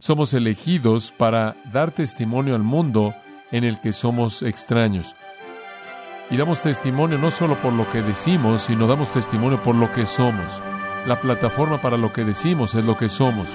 Somos 0.00 0.32
elegidos 0.32 1.12
para 1.12 1.56
dar 1.70 1.90
testimonio 1.90 2.54
al 2.54 2.62
mundo 2.62 3.14
en 3.52 3.64
el 3.64 3.82
que 3.82 3.92
somos 3.92 4.42
extraños. 4.42 5.14
Y 6.30 6.38
damos 6.38 6.62
testimonio 6.62 7.18
no 7.18 7.30
solo 7.30 7.60
por 7.60 7.74
lo 7.74 7.86
que 7.90 8.00
decimos, 8.00 8.62
sino 8.62 8.86
damos 8.86 9.10
testimonio 9.10 9.62
por 9.62 9.74
lo 9.74 9.92
que 9.92 10.06
somos. 10.06 10.62
La 11.06 11.20
plataforma 11.20 11.82
para 11.82 11.98
lo 11.98 12.14
que 12.14 12.24
decimos 12.24 12.74
es 12.74 12.86
lo 12.86 12.96
que 12.96 13.10
somos. 13.10 13.50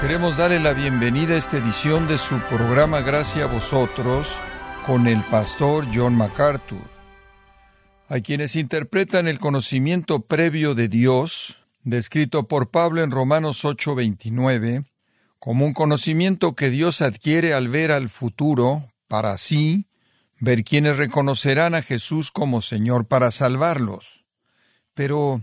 Queremos 0.00 0.38
darle 0.38 0.58
la 0.58 0.72
bienvenida 0.72 1.34
a 1.34 1.36
esta 1.36 1.58
edición 1.58 2.08
de 2.08 2.16
su 2.16 2.38
programa 2.40 3.02
Gracias 3.02 3.46
a 3.46 3.52
vosotros 3.52 4.34
con 4.86 5.06
el 5.06 5.22
pastor 5.24 5.86
John 5.92 6.16
MacArthur. 6.16 6.91
Hay 8.12 8.20
quienes 8.20 8.56
interpretan 8.56 9.26
el 9.26 9.38
conocimiento 9.38 10.26
previo 10.26 10.74
de 10.74 10.88
Dios, 10.88 11.64
descrito 11.82 12.46
por 12.46 12.70
Pablo 12.70 13.02
en 13.02 13.10
Romanos 13.10 13.64
8:29, 13.64 14.84
como 15.38 15.64
un 15.64 15.72
conocimiento 15.72 16.54
que 16.54 16.68
Dios 16.68 17.00
adquiere 17.00 17.54
al 17.54 17.68
ver 17.68 17.90
al 17.90 18.10
futuro, 18.10 18.86
para 19.08 19.32
así 19.32 19.86
ver 20.40 20.62
quienes 20.62 20.98
reconocerán 20.98 21.74
a 21.74 21.80
Jesús 21.80 22.30
como 22.30 22.60
Señor 22.60 23.06
para 23.06 23.30
salvarlos. 23.30 24.26
Pero, 24.92 25.42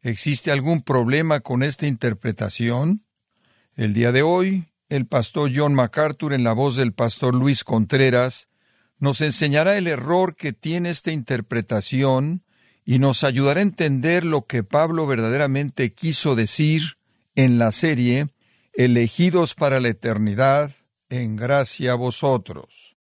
¿existe 0.00 0.52
algún 0.52 0.82
problema 0.82 1.40
con 1.40 1.64
esta 1.64 1.88
interpretación? 1.88 3.04
El 3.74 3.92
día 3.92 4.12
de 4.12 4.22
hoy, 4.22 4.68
el 4.88 5.06
pastor 5.08 5.50
John 5.52 5.74
MacArthur, 5.74 6.32
en 6.32 6.44
la 6.44 6.52
voz 6.52 6.76
del 6.76 6.92
pastor 6.92 7.34
Luis 7.34 7.64
Contreras, 7.64 8.46
nos 9.04 9.20
enseñará 9.20 9.76
el 9.76 9.86
error 9.86 10.34
que 10.34 10.54
tiene 10.54 10.88
esta 10.88 11.12
interpretación 11.12 12.42
y 12.86 12.98
nos 12.98 13.22
ayudará 13.22 13.60
a 13.60 13.62
entender 13.62 14.24
lo 14.24 14.46
que 14.46 14.64
Pablo 14.64 15.06
verdaderamente 15.06 15.92
quiso 15.92 16.34
decir 16.34 16.96
en 17.34 17.58
la 17.58 17.70
serie 17.70 18.30
Elegidos 18.72 19.54
para 19.54 19.78
la 19.78 19.88
eternidad, 19.88 20.72
en 21.10 21.36
gracia 21.36 21.92
a 21.92 21.96
vosotros. 21.96 22.96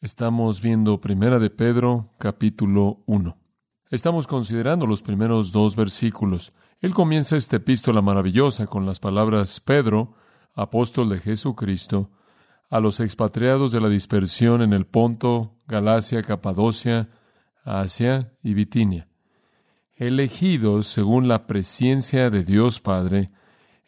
Estamos 0.00 0.62
viendo 0.62 1.02
Primera 1.02 1.38
de 1.38 1.50
Pedro, 1.50 2.14
capítulo 2.18 3.02
1. 3.04 3.36
Estamos 3.90 4.26
considerando 4.26 4.86
los 4.86 5.02
primeros 5.02 5.52
dos 5.52 5.76
versículos. 5.76 6.54
Él 6.80 6.94
comienza 6.94 7.36
esta 7.36 7.56
epístola 7.56 8.00
maravillosa 8.00 8.66
con 8.66 8.86
las 8.86 9.00
palabras 9.00 9.60
Pedro, 9.60 10.14
apóstol 10.54 11.10
de 11.10 11.20
Jesucristo, 11.20 12.10
a 12.70 12.80
los 12.80 13.00
expatriados 13.00 13.72
de 13.72 13.80
la 13.80 13.88
dispersión 13.88 14.62
en 14.62 14.72
el 14.72 14.86
Ponto, 14.86 15.56
Galacia, 15.66 16.22
Capadocia, 16.22 17.08
Asia 17.64 18.32
y 18.42 18.54
Bitinia, 18.54 19.08
elegidos 19.94 20.86
según 20.86 21.28
la 21.28 21.46
presencia 21.46 22.30
de 22.30 22.44
Dios 22.44 22.80
Padre, 22.80 23.30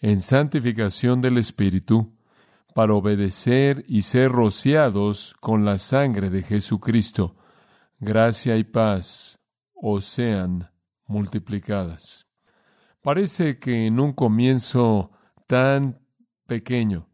en 0.01 0.21
santificación 0.21 1.21
del 1.21 1.37
Espíritu, 1.37 2.17
para 2.75 2.95
obedecer 2.95 3.85
y 3.89 4.03
ser 4.03 4.31
rociados 4.31 5.35
con 5.41 5.65
la 5.65 5.77
sangre 5.77 6.31
de 6.31 6.43
Jesucristo. 6.43 7.37
Gracia 7.99 8.57
y 8.57 8.65
paz 8.65 9.41
os 9.75 10.05
sean 10.05 10.71
multiplicadas. 11.07 12.27
Parece 13.03 13.59
que 13.59 13.87
en 13.87 13.99
un 13.99 14.13
comienzo 14.13 15.11
tan 15.47 16.01
pequeño 16.47 17.10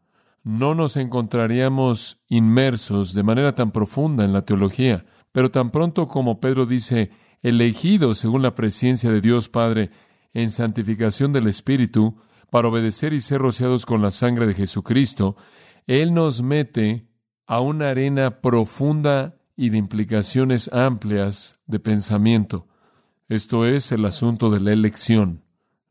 no 0.47 0.77
nos 0.77 0.97
encontraríamos 0.97 2.23
inmersos 2.29 3.15
de 3.15 3.25
manera 3.25 3.57
tan 3.57 3.73
profunda 3.73 4.25
en 4.25 4.33
la 4.33 4.43
teología, 4.43 5.05
pero 5.33 5.51
tan 5.51 5.71
pronto 5.71 6.07
como 6.07 6.41
Pedro 6.41 6.67
dice, 6.67 7.11
elegidos 7.43 8.19
según 8.19 8.43
la 8.43 8.55
presencia 8.55 9.11
de 9.11 9.21
Dios 9.21 9.49
Padre 9.49 9.91
en 10.35 10.51
santificación 10.51 11.33
del 11.33 11.49
Espíritu, 11.49 12.17
para 12.49 12.69
obedecer 12.69 13.13
y 13.13 13.21
ser 13.21 13.41
rociados 13.41 13.85
con 13.85 14.03
la 14.03 14.13
sangre 14.13 14.47
de 14.47 14.55
Jesucristo, 14.55 15.37
Él 15.89 16.15
nos 16.15 16.43
mete 16.43 17.09
a 17.49 17.59
una 17.59 17.89
arena 17.89 18.41
profunda 18.41 19.39
y 19.57 19.71
de 19.71 19.79
implicaciones 19.79 20.73
amplias 20.73 21.59
de 21.67 21.81
pensamiento. 21.81 22.69
Esto 23.29 23.67
es 23.67 23.91
el 23.91 24.05
asunto 24.05 24.49
de 24.51 24.61
la 24.61 24.73
elección 24.73 25.43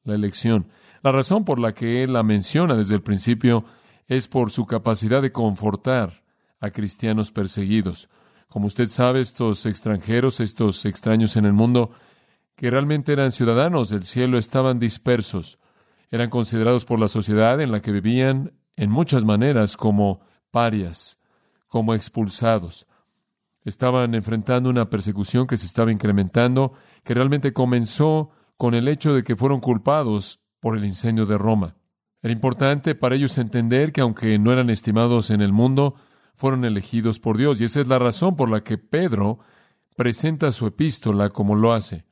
la 0.06 0.16
elección. 0.16 0.68
La 1.04 1.12
razón 1.12 1.44
por 1.44 1.60
la 1.60 1.74
que 1.74 2.04
él 2.04 2.14
la 2.14 2.24
menciona 2.24 2.76
desde 2.76 2.96
el 2.96 3.02
principio 3.02 3.66
es 4.08 4.28
por 4.28 4.52
su 4.52 4.66
capacidad 4.66 5.22
de 5.22 5.32
confortar 5.32 6.24
a 6.60 6.70
cristianos 6.72 7.32
perseguidos. 7.32 8.10
Como 8.48 8.68
usted 8.68 8.88
sabe, 8.88 9.20
estos 9.20 9.66
extranjeros, 9.66 10.40
estos 10.40 10.86
extraños 10.86 11.36
en 11.36 11.46
el 11.46 11.54
mundo, 11.54 11.92
que 12.56 12.70
realmente 12.70 13.12
eran 13.12 13.32
ciudadanos 13.32 13.90
del 13.90 14.04
cielo, 14.04 14.38
estaban 14.38 14.80
dispersos. 14.80 15.60
Eran 16.10 16.30
considerados 16.30 16.86
por 16.86 17.00
la 17.00 17.08
sociedad 17.08 17.60
en 17.60 17.72
la 17.72 17.82
que 17.82 17.92
vivían 17.92 18.54
en 18.76 18.92
muchas 18.92 19.26
maneras 19.26 19.76
como 19.76 20.22
parias, 20.52 21.20
como 21.68 21.94
expulsados. 21.94 22.88
Estaban 23.64 24.14
enfrentando 24.14 24.70
una 24.70 24.90
persecución 24.90 25.48
que 25.48 25.58
se 25.58 25.66
estaba 25.66 25.92
incrementando, 25.92 26.74
que 27.04 27.16
realmente 27.16 27.52
comenzó 27.52 28.30
con 28.58 28.76
el 28.76 28.88
hecho 28.88 29.14
de 29.14 29.24
que 29.24 29.36
fueron 29.36 29.60
culpados 29.60 30.46
por 30.60 30.78
el 30.78 30.86
incendio 30.86 31.26
de 31.26 31.38
Roma. 31.38 31.76
Era 32.26 32.34
importante 32.34 32.96
para 32.96 33.14
ellos 33.14 33.38
entender 33.38 33.92
que 33.92 34.02
aunque 34.02 34.40
no 34.40 34.52
eran 34.52 34.72
estimados 34.72 35.30
en 35.30 35.42
el 35.42 35.54
mundo, 35.54 35.94
fueron 36.36 36.66
elegidos 36.66 37.20
por 37.20 37.38
Dios. 37.38 37.62
Y 37.62 37.66
esa 37.66 37.82
es 37.82 37.88
la 37.88 38.00
razón 38.00 38.36
por 38.36 38.50
la 38.50 38.64
que 38.64 38.80
Pedro 38.80 39.38
presenta 39.96 40.52
su 40.52 40.66
epístola 40.66 41.30
como 41.30 41.54
lo 41.54 41.72
hace. 41.72 42.04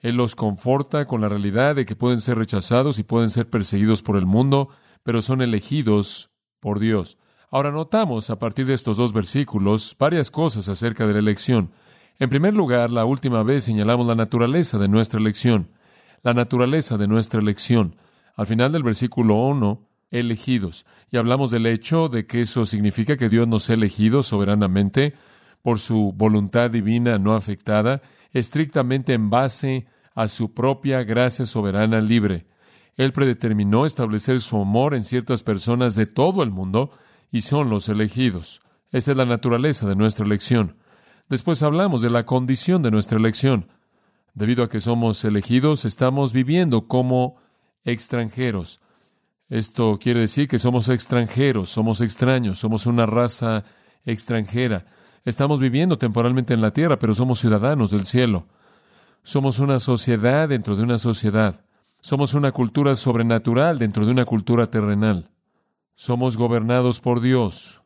Él 0.00 0.16
los 0.16 0.36
conforta 0.36 1.06
con 1.06 1.22
la 1.22 1.30
realidad 1.30 1.76
de 1.76 1.86
que 1.86 1.96
pueden 1.96 2.20
ser 2.20 2.36
rechazados 2.36 2.98
y 2.98 3.04
pueden 3.04 3.30
ser 3.30 3.48
perseguidos 3.48 4.02
por 4.02 4.18
el 4.18 4.26
mundo, 4.26 4.68
pero 5.02 5.22
son 5.22 5.40
elegidos 5.40 6.30
por 6.60 6.78
Dios. 6.78 7.16
Ahora 7.50 7.70
notamos 7.70 8.28
a 8.28 8.38
partir 8.38 8.66
de 8.66 8.74
estos 8.74 8.98
dos 8.98 9.14
versículos 9.14 9.96
varias 9.98 10.30
cosas 10.30 10.68
acerca 10.68 11.06
de 11.06 11.14
la 11.14 11.20
elección. 11.20 11.70
En 12.18 12.28
primer 12.28 12.52
lugar, 12.52 12.90
la 12.90 13.06
última 13.06 13.42
vez 13.42 13.64
señalamos 13.64 14.06
la 14.06 14.14
naturaleza 14.14 14.76
de 14.76 14.88
nuestra 14.88 15.18
elección 15.18 15.70
la 16.24 16.32
naturaleza 16.32 16.96
de 16.96 17.06
nuestra 17.06 17.40
elección. 17.40 17.96
Al 18.36 18.46
final 18.46 18.72
del 18.72 18.82
versículo 18.82 19.36
1, 19.36 19.86
elegidos. 20.10 20.86
Y 21.10 21.16
hablamos 21.16 21.50
del 21.50 21.66
hecho 21.66 22.08
de 22.08 22.26
que 22.26 22.40
eso 22.40 22.66
significa 22.66 23.16
que 23.16 23.28
Dios 23.28 23.46
nos 23.48 23.68
ha 23.70 23.74
elegido 23.74 24.22
soberanamente 24.22 25.14
por 25.62 25.78
su 25.78 26.12
voluntad 26.12 26.70
divina 26.70 27.18
no 27.18 27.34
afectada, 27.34 28.02
estrictamente 28.32 29.12
en 29.12 29.30
base 29.30 29.86
a 30.14 30.28
su 30.28 30.52
propia 30.52 31.02
gracia 31.04 31.46
soberana 31.46 32.00
libre. 32.00 32.46
Él 32.96 33.12
predeterminó 33.12 33.86
establecer 33.86 34.40
su 34.40 34.56
amor 34.56 34.94
en 34.94 35.02
ciertas 35.02 35.42
personas 35.42 35.94
de 35.94 36.06
todo 36.06 36.42
el 36.42 36.50
mundo 36.50 36.90
y 37.32 37.40
son 37.40 37.70
los 37.70 37.88
elegidos. 37.88 38.62
Esa 38.92 39.10
es 39.10 39.16
la 39.16 39.26
naturaleza 39.26 39.88
de 39.88 39.96
nuestra 39.96 40.24
elección. 40.24 40.76
Después 41.28 41.62
hablamos 41.62 42.02
de 42.02 42.10
la 42.10 42.26
condición 42.26 42.82
de 42.82 42.90
nuestra 42.92 43.18
elección. 43.18 43.68
Debido 44.34 44.62
a 44.62 44.68
que 44.68 44.80
somos 44.80 45.24
elegidos, 45.24 45.84
estamos 45.84 46.32
viviendo 46.32 46.86
como 46.86 47.36
extranjeros. 47.84 48.80
Esto 49.48 49.98
quiere 50.00 50.20
decir 50.20 50.48
que 50.48 50.58
somos 50.58 50.88
extranjeros, 50.88 51.68
somos 51.68 52.00
extraños, 52.00 52.58
somos 52.58 52.86
una 52.86 53.06
raza 53.06 53.64
extranjera. 54.04 54.86
Estamos 55.24 55.60
viviendo 55.60 55.98
temporalmente 55.98 56.54
en 56.54 56.60
la 56.60 56.72
tierra, 56.72 56.98
pero 56.98 57.14
somos 57.14 57.40
ciudadanos 57.40 57.90
del 57.90 58.04
cielo. 58.04 58.46
Somos 59.22 59.58
una 59.58 59.80
sociedad 59.80 60.48
dentro 60.48 60.76
de 60.76 60.82
una 60.82 60.98
sociedad. 60.98 61.64
Somos 62.00 62.34
una 62.34 62.52
cultura 62.52 62.94
sobrenatural 62.94 63.78
dentro 63.78 64.04
de 64.04 64.12
una 64.12 64.26
cultura 64.26 64.66
terrenal. 64.66 65.30
Somos 65.94 66.36
gobernados 66.36 67.00
por 67.00 67.20
Dios. 67.20 67.82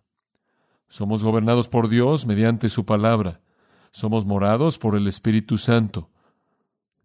Somos 0.89 1.23
gobernados 1.23 1.69
por 1.69 1.89
Dios 1.89 2.27
mediante 2.27 2.69
su 2.69 2.85
palabra. 2.85 3.41
Somos 3.93 4.25
morados 4.25 4.79
por 4.79 4.97
el 4.97 5.07
Espíritu 5.07 5.57
Santo. 5.57 6.11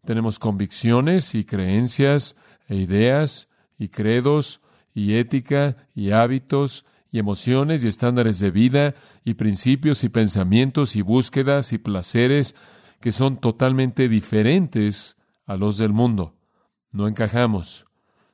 Tenemos 0.06 0.40
convicciones 0.40 1.36
y 1.36 1.44
creencias 1.44 2.36
e 2.68 2.76
ideas 2.76 3.50
y 3.78 3.90
credos 3.90 4.62
y 4.94 5.16
ética 5.16 5.88
y 5.96 6.12
hábitos 6.12 6.86
y 7.12 7.20
emociones 7.20 7.84
y 7.84 7.88
estándares 7.88 8.40
de 8.40 8.52
vida 8.52 8.96
y 9.24 9.36
principios 9.36 10.04
y 10.04 10.10
pensamientos 10.10 10.96
y 10.96 11.02
búsquedas 11.02 11.74
y 11.74 11.78
placeres 11.78 12.56
que 13.00 13.12
son 13.12 13.38
totalmente 13.38 14.08
diferentes 14.10 15.18
a 15.46 15.58
los 15.58 15.78
del 15.78 15.94
mundo. 15.94 16.36
No 16.92 17.08
encajamos. 17.08 17.86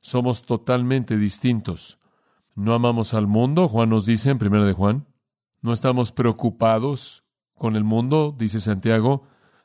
Somos 0.02 0.44
totalmente 0.44 1.18
distintos. 1.18 2.00
No 2.56 2.74
amamos 2.74 3.14
al 3.14 3.28
mundo, 3.28 3.68
Juan 3.68 3.90
nos 3.90 4.06
dice 4.06 4.30
en 4.30 4.38
1 4.42 4.66
de 4.66 4.74
Juan. 4.74 5.08
No 5.62 5.74
estamos 5.74 6.12
preocupados 6.12 7.24
con 7.56 7.76
el 7.76 7.84
mundo, 7.84 8.34
dice 8.38 8.60
Santiago 8.60 9.24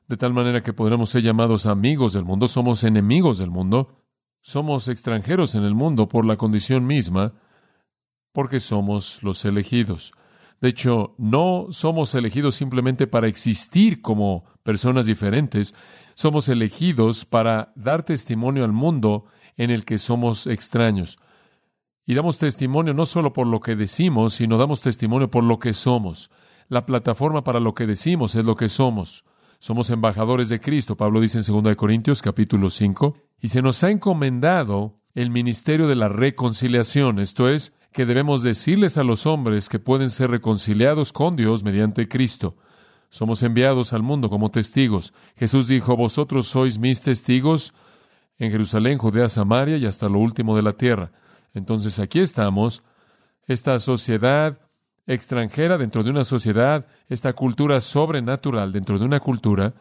de 0.09 0.17
tal 0.17 0.35
manera 0.35 0.63
que 0.63 0.73
podremos 0.73 1.11
ser 1.11 1.23
llamados 1.23 1.67
amigos 1.67 2.13
del 2.13 2.25
mundo, 2.25 2.49
somos 2.49 2.85
enemigos 2.85 3.39
del 3.39 3.51
mundo, 3.51 4.04
somos 4.45 4.89
extranjeros 4.89 5.55
en 5.55 5.65
el 5.65 5.75
mundo 5.75 6.07
por 6.07 6.27
la 6.27 6.37
condición 6.37 6.87
misma, 6.87 7.33
porque 8.31 8.61
somos 8.61 9.23
los 9.23 9.43
elegidos. 9.47 10.13
De 10.61 10.69
hecho, 10.69 11.15
no 11.17 11.69
somos 11.71 12.15
elegidos 12.15 12.55
simplemente 12.55 13.07
para 13.07 13.27
existir 13.27 14.03
como 14.03 14.45
personas 14.63 15.07
diferentes, 15.07 15.75
somos 16.13 16.51
elegidos 16.51 17.25
para 17.25 17.73
dar 17.75 18.03
testimonio 18.03 18.65
al 18.65 18.73
mundo 18.73 19.25
en 19.57 19.71
el 19.71 19.87
que 19.87 19.97
somos 19.97 20.47
extraños. 20.47 21.19
Y 22.05 22.13
damos 22.13 22.37
testimonio 22.37 22.93
no 22.93 23.07
solo 23.07 23.33
por 23.33 23.47
lo 23.47 23.61
que 23.61 23.77
decimos, 23.77 24.35
sino 24.35 24.59
damos 24.59 24.83
testimonio 24.83 25.31
por 25.31 25.43
lo 25.43 25.59
que 25.59 25.73
somos. 25.73 26.31
La 26.69 26.85
plataforma 26.85 27.45
para 27.45 27.61
lo 27.61 27.73
que 27.73 27.87
decimos 27.87 28.35
es 28.35 28.45
lo 28.45 28.57
que 28.57 28.69
somos. 28.69 29.25
Somos 29.59 29.89
embajadores 29.89 30.51
de 30.51 30.61
Cristo, 30.61 30.99
Pablo 30.99 31.23
dice 31.23 31.39
en 31.39 31.63
2 31.63 31.77
Corintios 31.77 32.21
capítulo 32.21 32.69
5, 32.69 33.17
y 33.41 33.49
se 33.49 33.63
nos 33.63 33.83
ha 33.85 33.91
encomendado 33.91 34.99
el 35.15 35.31
ministerio 35.31 35.87
de 35.87 35.95
la 35.95 36.09
reconciliación, 36.09 37.19
esto 37.19 37.49
es, 37.49 37.73
que 37.93 38.07
debemos 38.07 38.43
decirles 38.43 38.99
a 38.99 39.05
los 39.05 39.25
hombres 39.25 39.69
que 39.69 39.79
pueden 39.79 40.11
ser 40.11 40.31
reconciliados 40.31 41.13
con 41.13 41.37
Dios 41.37 41.63
mediante 41.63 42.09
Cristo. 42.09 42.57
Somos 43.09 43.45
enviados 43.45 43.93
al 43.93 44.03
mundo 44.03 44.29
como 44.29 44.51
testigos. 44.51 45.15
Jesús 45.37 45.69
dijo, 45.69 45.97
vosotros 45.97 46.49
sois 46.49 46.79
mis 46.79 47.03
testigos 47.03 47.73
en 48.39 48.51
Jerusalén, 48.51 48.99
Judea, 48.99 49.29
Samaria 49.29 49.77
y 49.77 49.87
hasta 49.87 50.09
lo 50.09 50.19
último 50.19 50.57
de 50.57 50.63
la 50.63 50.73
tierra. 50.73 51.13
Entonces 51.53 52.01
aquí 52.01 52.19
estamos, 52.19 52.83
esta 53.47 53.79
sociedad 53.79 54.59
extranjera 55.07 55.79
dentro 55.79 56.03
de 56.03 56.11
una 56.11 56.25
sociedad, 56.25 56.87
esta 57.09 57.33
cultura 57.33 57.81
sobrenatural 57.81 58.73
dentro 58.73 58.99
de 58.99 59.05
una 59.05 59.21
cultura, 59.21 59.75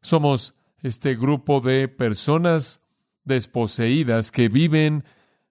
somos 0.00 0.54
este 0.82 1.14
grupo 1.14 1.60
de 1.60 1.86
personas 1.86 2.80
desposeídas 3.24 4.30
que 4.30 4.48
viven 4.48 5.04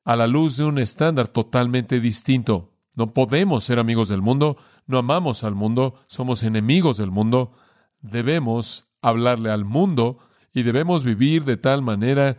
a 0.03 0.15
la 0.15 0.27
luz 0.27 0.57
de 0.57 0.65
un 0.65 0.79
estándar 0.79 1.27
totalmente 1.27 1.99
distinto. 1.99 2.71
No 2.95 3.13
podemos 3.13 3.63
ser 3.63 3.79
amigos 3.79 4.09
del 4.09 4.21
mundo, 4.21 4.57
no 4.85 4.97
amamos 4.97 5.43
al 5.43 5.55
mundo, 5.55 5.95
somos 6.07 6.43
enemigos 6.43 6.97
del 6.97 7.11
mundo. 7.11 7.53
Debemos 8.01 8.85
hablarle 9.01 9.49
al 9.49 9.65
mundo 9.65 10.19
y 10.53 10.63
debemos 10.63 11.03
vivir 11.03 11.45
de 11.45 11.57
tal 11.57 11.81
manera 11.81 12.37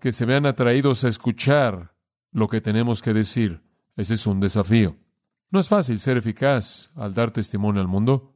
que 0.00 0.12
se 0.12 0.26
vean 0.26 0.46
atraídos 0.46 1.04
a 1.04 1.08
escuchar 1.08 1.94
lo 2.32 2.48
que 2.48 2.60
tenemos 2.60 3.00
que 3.00 3.14
decir. 3.14 3.62
Ese 3.96 4.14
es 4.14 4.26
un 4.26 4.40
desafío. 4.40 4.96
No 5.50 5.60
es 5.60 5.68
fácil 5.68 6.00
ser 6.00 6.16
eficaz 6.16 6.90
al 6.96 7.14
dar 7.14 7.30
testimonio 7.30 7.80
al 7.80 7.88
mundo. 7.88 8.34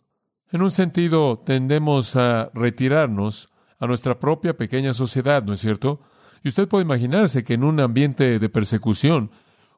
En 0.50 0.62
un 0.62 0.70
sentido, 0.70 1.36
tendemos 1.36 2.16
a 2.16 2.50
retirarnos 2.54 3.50
a 3.78 3.86
nuestra 3.86 4.18
propia 4.18 4.56
pequeña 4.56 4.92
sociedad, 4.92 5.44
¿no 5.44 5.52
es 5.52 5.60
cierto? 5.60 6.00
Y 6.42 6.48
usted 6.48 6.68
puede 6.68 6.84
imaginarse 6.84 7.44
que 7.44 7.54
en 7.54 7.64
un 7.64 7.80
ambiente 7.80 8.38
de 8.38 8.48
persecución, 8.48 9.30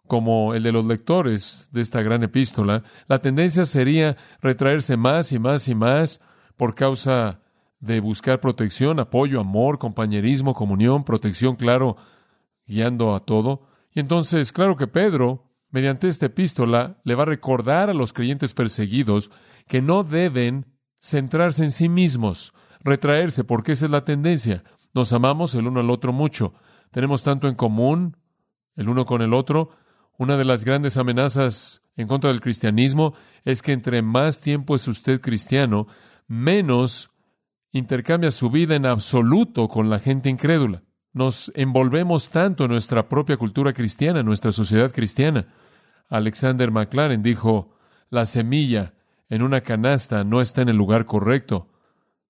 como 0.07 0.55
el 0.55 0.63
de 0.63 0.73
los 0.73 0.87
lectores 0.87 1.69
de 1.73 1.81
esta 1.81 2.03
gran 2.03 2.23
epístola, 2.23 2.83
la 3.07 3.21
tendencia 3.21 3.65
sería 3.65 4.17
retraerse 4.41 4.97
más 4.97 5.33
y 5.33 5.39
más 5.39 5.69
y 5.69 5.75
más 5.75 6.21
por 6.57 6.75
causa 6.75 7.41
de 7.79 8.01
buscar 8.01 8.41
protección, 8.41 9.01
apoyo, 9.01 9.41
amor, 9.41 9.79
compañerismo, 9.79 10.55
comunión, 10.55 11.03
protección, 11.03 11.57
claro, 11.57 11.97
guiando 12.67 13.15
a 13.15 13.21
todo. 13.21 13.63
Y 13.93 14.01
entonces, 14.01 14.53
claro 14.53 14.77
que 14.77 14.87
Pedro, 14.87 15.51
mediante 15.71 16.09
esta 16.09 16.27
epístola, 16.27 17.01
le 17.05 17.15
va 17.15 17.23
a 17.23 17.27
recordar 17.27 17.89
a 17.89 17.95
los 17.95 18.13
creyentes 18.13 18.53
perseguidos 18.53 19.31
que 19.67 19.81
no 19.81 20.05
deben 20.05 20.67
centrarse 21.01 21.65
en 21.65 21.71
sí 21.71 21.89
mismos, 21.89 22.53
retraerse, 22.81 23.45
porque 23.45 23.73
esa 23.73 23.87
es 23.87 23.91
la 23.91 24.05
tendencia. 24.05 24.65
Nos 24.95 25.13
amamos 25.13 25.55
el 25.55 25.67
uno 25.67 25.81
al 25.81 25.91
otro 25.91 26.13
mucho. 26.13 26.55
Tenemos 26.91 27.23
tanto 27.23 27.49
en 27.49 27.55
común 27.55 28.17
el 28.77 28.89
uno 28.89 29.05
con 29.05 29.23
el 29.23 29.35
otro. 29.35 29.71
Una 30.19 30.37
de 30.37 30.45
las 30.45 30.65
grandes 30.65 30.97
amenazas 30.97 31.83
en 31.97 32.07
contra 32.07 32.31
del 32.31 32.41
cristianismo 32.41 33.15
es 33.45 33.63
que 33.63 33.73
entre 33.73 34.03
más 34.03 34.41
tiempo 34.41 34.75
es 34.75 34.89
usted 34.89 35.21
cristiano, 35.21 35.87
menos 36.27 37.11
intercambia 37.73 38.31
su 38.31 38.51
vida 38.51 38.75
en 38.75 38.87
absoluto 38.87 39.69
con 39.69 39.91
la 39.91 39.99
gente 39.99 40.29
incrédula. 40.29 40.83
Nos 41.13 41.51
envolvemos 41.55 42.31
tanto 42.31 42.65
en 42.65 42.71
nuestra 42.71 43.09
propia 43.09 43.37
cultura 43.37 43.73
cristiana, 43.73 44.21
en 44.21 44.27
nuestra 44.27 44.53
sociedad 44.53 44.93
cristiana. 44.93 45.47
Alexander 46.09 46.71
McLaren 46.71 47.23
dijo, 47.23 47.77
la 48.11 48.27
semilla 48.27 48.95
en 49.29 49.43
una 49.43 49.61
canasta 49.61 50.25
no 50.25 50.41
está 50.41 50.63
en 50.63 50.69
el 50.69 50.77
lugar 50.77 51.05
correcto, 51.05 51.70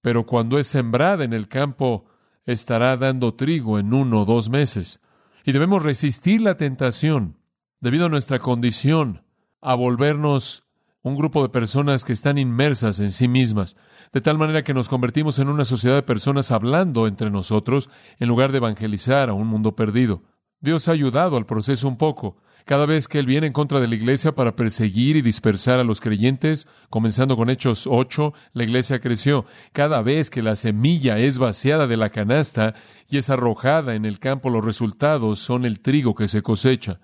pero 0.02 0.26
cuando 0.26 0.58
es 0.58 0.66
sembrada 0.66 1.24
en 1.24 1.32
el 1.32 1.48
campo 1.48 2.06
estará 2.46 2.96
dando 2.96 3.34
trigo 3.34 3.78
en 3.78 3.92
uno 3.92 4.22
o 4.22 4.24
dos 4.24 4.50
meses. 4.50 5.00
Y 5.44 5.52
debemos 5.52 5.82
resistir 5.82 6.40
la 6.40 6.56
tentación, 6.56 7.38
debido 7.80 8.06
a 8.06 8.08
nuestra 8.08 8.38
condición, 8.38 9.24
a 9.60 9.74
volvernos 9.74 10.64
un 11.02 11.16
grupo 11.16 11.42
de 11.42 11.48
personas 11.48 12.04
que 12.04 12.12
están 12.12 12.36
inmersas 12.36 13.00
en 13.00 13.10
sí 13.10 13.26
mismas, 13.26 13.76
de 14.12 14.20
tal 14.20 14.36
manera 14.36 14.62
que 14.62 14.74
nos 14.74 14.88
convertimos 14.88 15.38
en 15.38 15.48
una 15.48 15.64
sociedad 15.64 15.94
de 15.94 16.02
personas 16.02 16.50
hablando 16.50 17.06
entre 17.06 17.30
nosotros 17.30 17.88
en 18.18 18.28
lugar 18.28 18.52
de 18.52 18.58
evangelizar 18.58 19.30
a 19.30 19.32
un 19.32 19.46
mundo 19.46 19.74
perdido. 19.74 20.22
Dios 20.60 20.88
ha 20.88 20.92
ayudado 20.92 21.38
al 21.38 21.46
proceso 21.46 21.88
un 21.88 21.96
poco, 21.96 22.36
cada 22.64 22.86
vez 22.86 23.08
que 23.08 23.18
Él 23.18 23.26
viene 23.26 23.46
en 23.46 23.52
contra 23.52 23.80
de 23.80 23.88
la 23.88 23.94
iglesia 23.94 24.34
para 24.34 24.56
perseguir 24.56 25.16
y 25.16 25.22
dispersar 25.22 25.78
a 25.78 25.84
los 25.84 26.00
creyentes, 26.00 26.68
comenzando 26.88 27.36
con 27.36 27.50
Hechos 27.50 27.86
8, 27.86 28.32
la 28.52 28.64
iglesia 28.64 29.00
creció. 29.00 29.44
Cada 29.72 30.02
vez 30.02 30.30
que 30.30 30.42
la 30.42 30.56
semilla 30.56 31.18
es 31.18 31.38
vaciada 31.38 31.86
de 31.86 31.96
la 31.96 32.10
canasta 32.10 32.74
y 33.08 33.18
es 33.18 33.30
arrojada 33.30 33.94
en 33.94 34.04
el 34.04 34.18
campo, 34.18 34.50
los 34.50 34.64
resultados 34.64 35.38
son 35.38 35.64
el 35.64 35.80
trigo 35.80 36.14
que 36.14 36.28
se 36.28 36.42
cosecha. 36.42 37.00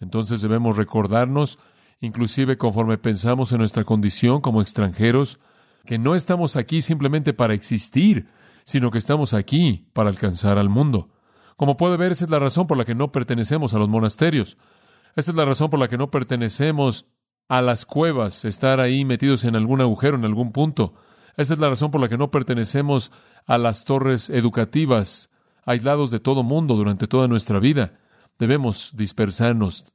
Entonces 0.00 0.42
debemos 0.42 0.76
recordarnos, 0.76 1.58
inclusive 2.00 2.56
conforme 2.58 2.98
pensamos 2.98 3.52
en 3.52 3.58
nuestra 3.58 3.84
condición 3.84 4.40
como 4.40 4.60
extranjeros, 4.60 5.38
que 5.84 5.98
no 5.98 6.14
estamos 6.14 6.56
aquí 6.56 6.82
simplemente 6.82 7.32
para 7.32 7.54
existir, 7.54 8.28
sino 8.64 8.90
que 8.90 8.98
estamos 8.98 9.34
aquí 9.34 9.86
para 9.92 10.08
alcanzar 10.08 10.58
al 10.58 10.68
mundo. 10.68 11.10
Como 11.56 11.76
puede 11.76 11.96
ver, 11.96 12.12
esa 12.12 12.24
es 12.24 12.30
la 12.30 12.38
razón 12.38 12.66
por 12.66 12.76
la 12.76 12.84
que 12.84 12.94
no 12.94 13.12
pertenecemos 13.12 13.74
a 13.74 13.78
los 13.78 13.88
monasterios. 13.88 14.56
Esta 15.14 15.30
es 15.30 15.36
la 15.36 15.44
razón 15.44 15.70
por 15.70 15.78
la 15.78 15.88
que 15.88 15.98
no 15.98 16.10
pertenecemos 16.10 17.06
a 17.48 17.60
las 17.60 17.84
cuevas, 17.84 18.44
estar 18.44 18.80
ahí 18.80 19.04
metidos 19.04 19.44
en 19.44 19.56
algún 19.56 19.80
agujero, 19.80 20.16
en 20.16 20.24
algún 20.24 20.52
punto. 20.52 20.94
Esta 21.36 21.54
es 21.54 21.60
la 21.60 21.68
razón 21.68 21.90
por 21.90 22.00
la 22.00 22.08
que 22.08 22.16
no 22.16 22.30
pertenecemos 22.30 23.12
a 23.46 23.58
las 23.58 23.84
torres 23.84 24.30
educativas, 24.30 25.30
aislados 25.64 26.10
de 26.10 26.20
todo 26.20 26.42
mundo 26.42 26.76
durante 26.76 27.06
toda 27.06 27.28
nuestra 27.28 27.58
vida. 27.58 27.98
Debemos 28.38 28.92
dispersarnos. 28.96 29.92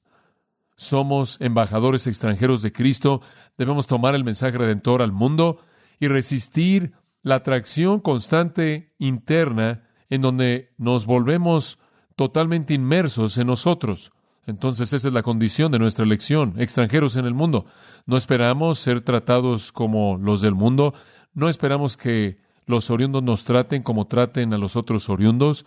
Somos 0.76 1.38
embajadores 1.42 2.06
extranjeros 2.06 2.62
de 2.62 2.72
Cristo, 2.72 3.22
debemos 3.58 3.88
tomar 3.88 4.14
el 4.14 4.24
mensaje 4.24 4.58
redentor 4.58 5.02
al 5.02 5.12
mundo 5.12 5.60
y 6.00 6.08
resistir 6.08 6.94
la 7.24 7.36
atracción 7.36 8.00
constante 8.00 8.94
interna 9.00 9.90
en 10.10 10.22
donde 10.22 10.76
nos 10.78 11.08
volvemos 11.08 11.80
totalmente 12.16 12.76
inmersos 12.76 13.40
en 13.40 13.48
nosotros. 13.48 14.12
Entonces 14.48 14.94
esa 14.94 15.10
es 15.10 15.14
la 15.14 15.24
condición 15.24 15.74
de 15.74 15.78
nuestra 15.78 16.06
elección, 16.06 16.54
extranjeros 16.58 17.18
en 17.18 17.26
el 17.26 17.34
mundo. 17.34 17.66
No 18.06 18.16
esperamos 18.16 18.80
ser 18.80 19.02
tratados 19.02 19.74
como 19.74 20.18
los 20.18 20.40
del 20.42 20.56
mundo, 20.56 20.94
no 21.34 21.50
esperamos 21.50 21.98
que 21.98 22.40
los 22.66 22.90
oriundos 22.90 23.24
nos 23.24 23.44
traten 23.44 23.84
como 23.84 24.08
traten 24.08 24.54
a 24.54 24.58
los 24.58 24.78
otros 24.78 25.10
oriundos. 25.10 25.66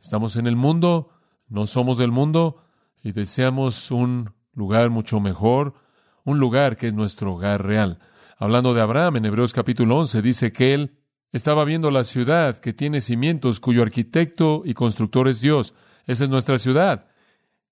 Estamos 0.00 0.36
en 0.36 0.46
el 0.46 0.54
mundo, 0.54 1.10
no 1.48 1.66
somos 1.66 1.98
del 1.98 2.12
mundo 2.12 2.62
y 3.02 3.10
deseamos 3.10 3.90
un 3.90 4.32
lugar 4.54 4.90
mucho 4.90 5.18
mejor, 5.18 5.74
un 6.22 6.38
lugar 6.38 6.76
que 6.76 6.86
es 6.86 6.94
nuestro 6.94 7.34
hogar 7.34 7.66
real. 7.66 7.98
Hablando 8.38 8.74
de 8.74 8.80
Abraham 8.80 9.16
en 9.16 9.24
Hebreos 9.24 9.52
capítulo 9.52 9.98
11, 9.98 10.22
dice 10.22 10.52
que 10.52 10.72
él 10.72 10.98
estaba 11.32 11.64
viendo 11.64 11.90
la 11.90 12.04
ciudad 12.04 12.58
que 12.58 12.72
tiene 12.72 13.00
cimientos, 13.00 13.58
cuyo 13.58 13.82
arquitecto 13.82 14.62
y 14.64 14.74
constructor 14.74 15.26
es 15.26 15.40
Dios. 15.40 15.74
Esa 16.06 16.24
es 16.24 16.30
nuestra 16.30 16.60
ciudad. 16.60 17.06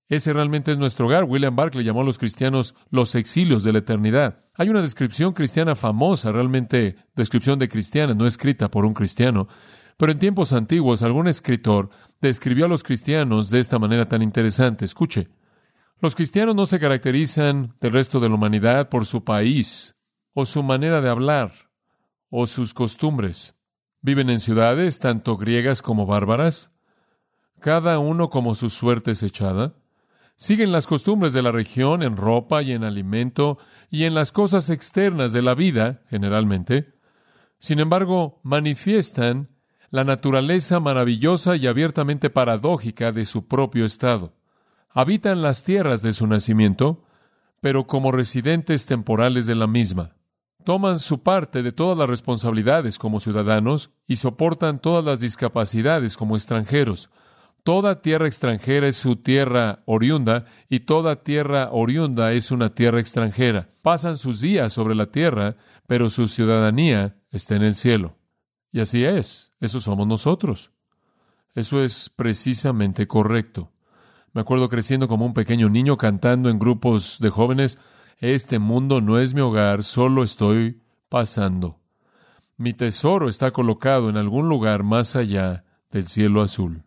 Ese 0.08 0.32
realmente 0.32 0.72
es 0.72 0.78
nuestro 0.78 1.06
hogar. 1.06 1.24
William 1.24 1.56
Barclay 1.56 1.84
llamó 1.84 2.02
a 2.02 2.04
los 2.04 2.18
cristianos 2.18 2.74
los 2.90 3.14
exilios 3.14 3.64
de 3.64 3.72
la 3.72 3.78
eternidad. 3.78 4.44
Hay 4.54 4.68
una 4.68 4.82
descripción 4.82 5.32
cristiana 5.32 5.74
famosa, 5.74 6.32
realmente 6.32 6.96
descripción 7.14 7.58
de 7.58 7.68
cristiana, 7.68 8.14
no 8.14 8.26
escrita 8.26 8.70
por 8.70 8.84
un 8.84 8.92
cristiano, 8.92 9.48
pero 9.96 10.12
en 10.12 10.18
tiempos 10.18 10.52
antiguos 10.52 11.02
algún 11.02 11.28
escritor 11.28 11.90
describió 12.20 12.66
a 12.66 12.68
los 12.68 12.82
cristianos 12.82 13.50
de 13.50 13.60
esta 13.60 13.78
manera 13.78 14.06
tan 14.06 14.20
interesante. 14.22 14.84
Escuche, 14.84 15.28
los 16.00 16.14
cristianos 16.14 16.54
no 16.54 16.66
se 16.66 16.78
caracterizan 16.78 17.74
del 17.80 17.92
resto 17.92 18.20
de 18.20 18.28
la 18.28 18.34
humanidad 18.34 18.88
por 18.88 19.06
su 19.06 19.24
país, 19.24 19.96
o 20.34 20.44
su 20.44 20.62
manera 20.62 21.00
de 21.00 21.08
hablar, 21.08 21.52
o 22.28 22.46
sus 22.46 22.74
costumbres. 22.74 23.54
Viven 24.00 24.28
en 24.28 24.40
ciudades 24.40 24.98
tanto 24.98 25.36
griegas 25.36 25.80
como 25.80 26.04
bárbaras, 26.04 26.72
cada 27.60 28.00
uno 28.00 28.28
como 28.28 28.56
su 28.56 28.68
suerte 28.68 29.12
es 29.12 29.22
echada 29.22 29.74
siguen 30.42 30.72
las 30.72 30.88
costumbres 30.88 31.32
de 31.32 31.40
la 31.40 31.52
región 31.52 32.02
en 32.02 32.16
ropa 32.16 32.62
y 32.62 32.72
en 32.72 32.82
alimento 32.82 33.58
y 33.92 34.06
en 34.06 34.14
las 34.14 34.32
cosas 34.32 34.70
externas 34.70 35.32
de 35.32 35.40
la 35.40 35.54
vida, 35.54 36.02
generalmente. 36.10 36.94
Sin 37.58 37.78
embargo, 37.78 38.40
manifiestan 38.42 39.50
la 39.90 40.02
naturaleza 40.02 40.80
maravillosa 40.80 41.54
y 41.54 41.68
abiertamente 41.68 42.28
paradójica 42.28 43.12
de 43.12 43.24
su 43.24 43.46
propio 43.46 43.84
estado. 43.84 44.34
Habitan 44.90 45.42
las 45.42 45.62
tierras 45.62 46.02
de 46.02 46.12
su 46.12 46.26
nacimiento, 46.26 47.04
pero 47.60 47.86
como 47.86 48.10
residentes 48.10 48.86
temporales 48.86 49.46
de 49.46 49.54
la 49.54 49.68
misma. 49.68 50.16
Toman 50.64 50.98
su 50.98 51.22
parte 51.22 51.62
de 51.62 51.70
todas 51.70 51.96
las 51.96 52.10
responsabilidades 52.10 52.98
como 52.98 53.20
ciudadanos 53.20 53.90
y 54.08 54.16
soportan 54.16 54.80
todas 54.80 55.04
las 55.04 55.20
discapacidades 55.20 56.16
como 56.16 56.34
extranjeros. 56.34 57.10
Toda 57.64 58.02
tierra 58.02 58.26
extranjera 58.26 58.88
es 58.88 58.96
su 58.96 59.16
tierra 59.16 59.84
oriunda 59.86 60.46
y 60.68 60.80
toda 60.80 61.22
tierra 61.22 61.68
oriunda 61.70 62.32
es 62.32 62.50
una 62.50 62.74
tierra 62.74 62.98
extranjera. 62.98 63.68
Pasan 63.82 64.16
sus 64.16 64.40
días 64.40 64.72
sobre 64.72 64.96
la 64.96 65.06
tierra, 65.06 65.56
pero 65.86 66.10
su 66.10 66.26
ciudadanía 66.26 67.16
está 67.30 67.54
en 67.54 67.62
el 67.62 67.76
cielo. 67.76 68.16
Y 68.72 68.80
así 68.80 69.04
es, 69.04 69.52
eso 69.60 69.78
somos 69.78 70.08
nosotros. 70.08 70.72
Eso 71.54 71.84
es 71.84 72.10
precisamente 72.10 73.06
correcto. 73.06 73.70
Me 74.32 74.40
acuerdo 74.40 74.68
creciendo 74.68 75.06
como 75.06 75.24
un 75.24 75.34
pequeño 75.34 75.68
niño 75.68 75.96
cantando 75.96 76.50
en 76.50 76.58
grupos 76.58 77.18
de 77.20 77.30
jóvenes, 77.30 77.78
este 78.18 78.58
mundo 78.58 79.00
no 79.00 79.20
es 79.20 79.34
mi 79.34 79.40
hogar, 79.40 79.84
solo 79.84 80.24
estoy 80.24 80.80
pasando. 81.08 81.78
Mi 82.56 82.72
tesoro 82.72 83.28
está 83.28 83.52
colocado 83.52 84.08
en 84.08 84.16
algún 84.16 84.48
lugar 84.48 84.82
más 84.82 85.14
allá 85.14 85.64
del 85.90 86.08
cielo 86.08 86.42
azul. 86.42 86.82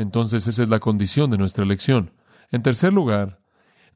Entonces 0.00 0.46
esa 0.46 0.62
es 0.62 0.70
la 0.70 0.80
condición 0.80 1.30
de 1.30 1.36
nuestra 1.36 1.62
elección. 1.62 2.14
En 2.50 2.62
tercer 2.62 2.90
lugar, 2.90 3.42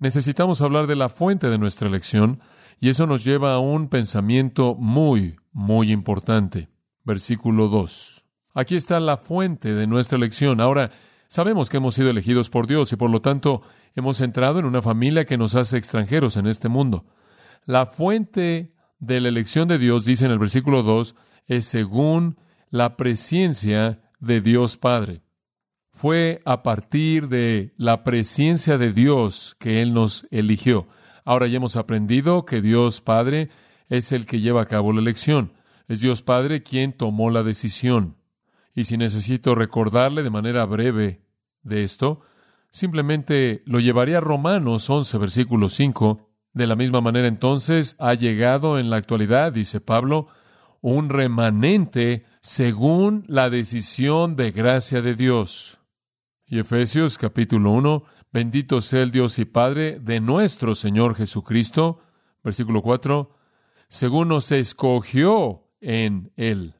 necesitamos 0.00 0.60
hablar 0.60 0.86
de 0.86 0.96
la 0.96 1.08
fuente 1.08 1.48
de 1.48 1.56
nuestra 1.56 1.88
elección 1.88 2.40
y 2.78 2.90
eso 2.90 3.06
nos 3.06 3.24
lleva 3.24 3.54
a 3.54 3.58
un 3.58 3.88
pensamiento 3.88 4.74
muy, 4.74 5.36
muy 5.50 5.90
importante. 5.90 6.68
Versículo 7.04 7.68
2. 7.68 8.22
Aquí 8.52 8.76
está 8.76 9.00
la 9.00 9.16
fuente 9.16 9.72
de 9.72 9.86
nuestra 9.86 10.18
elección. 10.18 10.60
Ahora, 10.60 10.90
sabemos 11.28 11.70
que 11.70 11.78
hemos 11.78 11.94
sido 11.94 12.10
elegidos 12.10 12.50
por 12.50 12.66
Dios 12.66 12.92
y 12.92 12.96
por 12.96 13.08
lo 13.08 13.22
tanto 13.22 13.62
hemos 13.94 14.20
entrado 14.20 14.58
en 14.58 14.66
una 14.66 14.82
familia 14.82 15.24
que 15.24 15.38
nos 15.38 15.54
hace 15.54 15.78
extranjeros 15.78 16.36
en 16.36 16.46
este 16.46 16.68
mundo. 16.68 17.06
La 17.64 17.86
fuente 17.86 18.74
de 18.98 19.20
la 19.22 19.28
elección 19.28 19.68
de 19.68 19.78
Dios, 19.78 20.04
dice 20.04 20.26
en 20.26 20.32
el 20.32 20.38
versículo 20.38 20.82
2, 20.82 21.16
es 21.46 21.64
según 21.64 22.36
la 22.68 22.98
presencia 22.98 24.02
de 24.20 24.42
Dios 24.42 24.76
Padre 24.76 25.23
fue 25.94 26.42
a 26.44 26.62
partir 26.64 27.28
de 27.28 27.72
la 27.76 28.02
presencia 28.02 28.78
de 28.78 28.92
Dios 28.92 29.56
que 29.60 29.80
Él 29.80 29.94
nos 29.94 30.26
eligió. 30.32 30.88
Ahora 31.24 31.46
ya 31.46 31.56
hemos 31.56 31.76
aprendido 31.76 32.44
que 32.44 32.60
Dios 32.60 33.00
Padre 33.00 33.48
es 33.88 34.10
el 34.10 34.26
que 34.26 34.40
lleva 34.40 34.62
a 34.62 34.66
cabo 34.66 34.92
la 34.92 35.00
elección. 35.00 35.52
Es 35.86 36.00
Dios 36.00 36.20
Padre 36.20 36.64
quien 36.64 36.92
tomó 36.92 37.30
la 37.30 37.44
decisión. 37.44 38.16
Y 38.74 38.84
si 38.84 38.96
necesito 38.96 39.54
recordarle 39.54 40.24
de 40.24 40.30
manera 40.30 40.64
breve 40.66 41.22
de 41.62 41.84
esto, 41.84 42.22
simplemente 42.70 43.62
lo 43.64 43.78
llevaría 43.78 44.18
a 44.18 44.20
Romanos 44.20 44.90
11, 44.90 45.16
versículo 45.18 45.68
5. 45.68 46.28
De 46.54 46.66
la 46.66 46.74
misma 46.74 47.00
manera 47.02 47.28
entonces 47.28 47.94
ha 48.00 48.14
llegado 48.14 48.80
en 48.80 48.90
la 48.90 48.96
actualidad, 48.96 49.52
dice 49.52 49.80
Pablo, 49.80 50.26
un 50.80 51.08
remanente 51.08 52.24
según 52.40 53.24
la 53.28 53.48
decisión 53.48 54.34
de 54.34 54.50
gracia 54.50 55.00
de 55.00 55.14
Dios. 55.14 55.78
Y 56.46 56.58
Efesios 56.58 57.16
capítulo 57.16 57.70
1, 57.70 58.04
bendito 58.30 58.82
sea 58.82 59.02
el 59.02 59.10
Dios 59.10 59.38
y 59.38 59.46
Padre 59.46 59.98
de 59.98 60.20
nuestro 60.20 60.74
Señor 60.74 61.14
Jesucristo, 61.14 62.00
versículo 62.42 62.82
4, 62.82 63.30
según 63.88 64.28
nos 64.28 64.52
escogió 64.52 65.70
en 65.80 66.32
Él. 66.36 66.74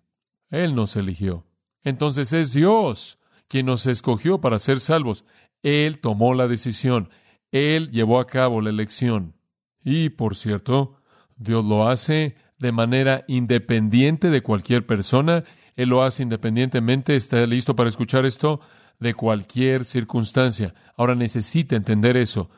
Él 0.51 0.75
nos 0.75 0.97
eligió. 0.97 1.47
Entonces 1.83 2.35
es 2.35 2.53
Dios 2.53 3.19
quien 3.49 3.67
nos 3.67 3.87
escogió 3.87 4.39
para 4.39 4.59
ser 4.59 4.81
salvos. 4.81 5.25
Él 5.63 5.99
tomó 5.99 6.35
la 6.35 6.47
decisión. 6.47 7.09
Él 7.51 7.91
llevó 7.91 8.21
a 8.21 8.27
cabo 8.27 8.61
la 8.61 8.71
elección. 8.71 9.35
Y, 9.83 10.11
por 10.11 10.37
cierto, 10.37 10.97
Dios 11.37 11.65
lo 11.65 11.89
hace 11.89 12.37
de 12.59 12.73
manera 12.73 13.25
independiente 13.29 14.29
de 14.29 14.43
cualquier 14.43 14.87
persona. 14.87 15.45
Él 15.75 15.89
lo 15.89 16.03
hace 16.03 16.23
independientemente. 16.23 17.17
¿Está 17.17 17.47
listo 17.47 17.75
para 17.75 17.89
escuchar 17.89 18.27
esto? 18.27 18.61
De 18.99 19.15
cualquier 19.15 19.85
circunstancia. 19.85 20.75
Ahora 20.97 21.15
necesita 21.15 21.77
entender 21.77 22.17
eso. 22.17 22.51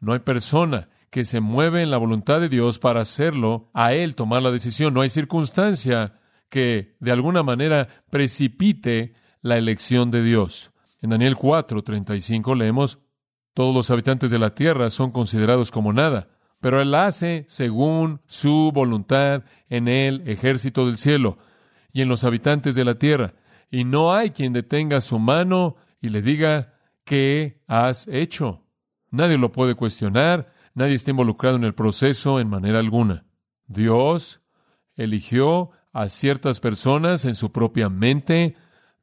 No 0.00 0.12
hay 0.12 0.20
persona 0.20 0.88
que 1.10 1.24
se 1.24 1.40
mueve 1.40 1.82
en 1.82 1.90
la 1.90 1.96
voluntad 1.96 2.40
de 2.40 2.48
Dios 2.48 2.78
para 2.78 3.00
hacerlo, 3.00 3.70
a 3.72 3.94
Él 3.94 4.14
tomar 4.14 4.42
la 4.42 4.50
decisión. 4.50 4.94
No 4.94 5.00
hay 5.00 5.08
circunstancia 5.08 6.18
que 6.48 6.96
de 7.00 7.12
alguna 7.12 7.42
manera 7.42 7.88
precipite 8.10 9.14
la 9.40 9.56
elección 9.56 10.10
de 10.10 10.22
Dios. 10.22 10.72
En 11.00 11.10
Daniel 11.10 11.36
4, 11.36 11.82
35 11.84 12.54
leemos, 12.54 12.98
todos 13.54 13.74
los 13.74 13.90
habitantes 13.90 14.30
de 14.30 14.38
la 14.38 14.54
tierra 14.54 14.90
son 14.90 15.10
considerados 15.10 15.70
como 15.70 15.92
nada, 15.92 16.28
pero 16.60 16.80
Él 16.80 16.94
hace 16.94 17.44
según 17.46 18.20
su 18.26 18.72
voluntad 18.74 19.44
en 19.68 19.86
el 19.86 20.26
ejército 20.28 20.86
del 20.86 20.96
cielo 20.96 21.38
y 21.92 22.00
en 22.00 22.08
los 22.08 22.24
habitantes 22.24 22.74
de 22.74 22.84
la 22.84 22.94
tierra. 22.94 23.34
Y 23.70 23.84
no 23.84 24.14
hay 24.14 24.30
quien 24.30 24.52
detenga 24.52 25.00
su 25.00 25.18
mano 25.18 25.76
y 26.04 26.10
le 26.10 26.20
diga, 26.20 26.74
¿qué 27.04 27.62
has 27.66 28.06
hecho? 28.08 28.66
Nadie 29.10 29.38
lo 29.38 29.52
puede 29.52 29.74
cuestionar, 29.74 30.52
nadie 30.74 30.92
está 30.92 31.12
involucrado 31.12 31.56
en 31.56 31.64
el 31.64 31.74
proceso 31.74 32.40
en 32.40 32.50
manera 32.50 32.78
alguna. 32.78 33.24
Dios 33.68 34.42
eligió 34.96 35.70
a 35.94 36.10
ciertas 36.10 36.60
personas 36.60 37.24
en 37.24 37.34
su 37.34 37.52
propia 37.52 37.88
mente, 37.88 38.54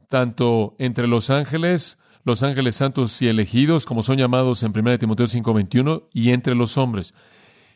tanto 0.10 0.75
entre 0.77 1.08
los 1.08 1.31
ángeles, 1.31 1.98
los 2.24 2.43
ángeles 2.43 2.75
santos 2.75 3.20
y 3.24 3.27
elegidos, 3.29 3.88
como 3.88 4.03
son 4.03 4.20
llamados 4.20 4.62
en 4.62 4.72
1 4.72 5.00
Timoteo 5.00 5.25
5:21, 5.25 6.08
y 6.13 6.29
entre 6.29 6.53
los 6.53 6.77
hombres. 6.77 7.15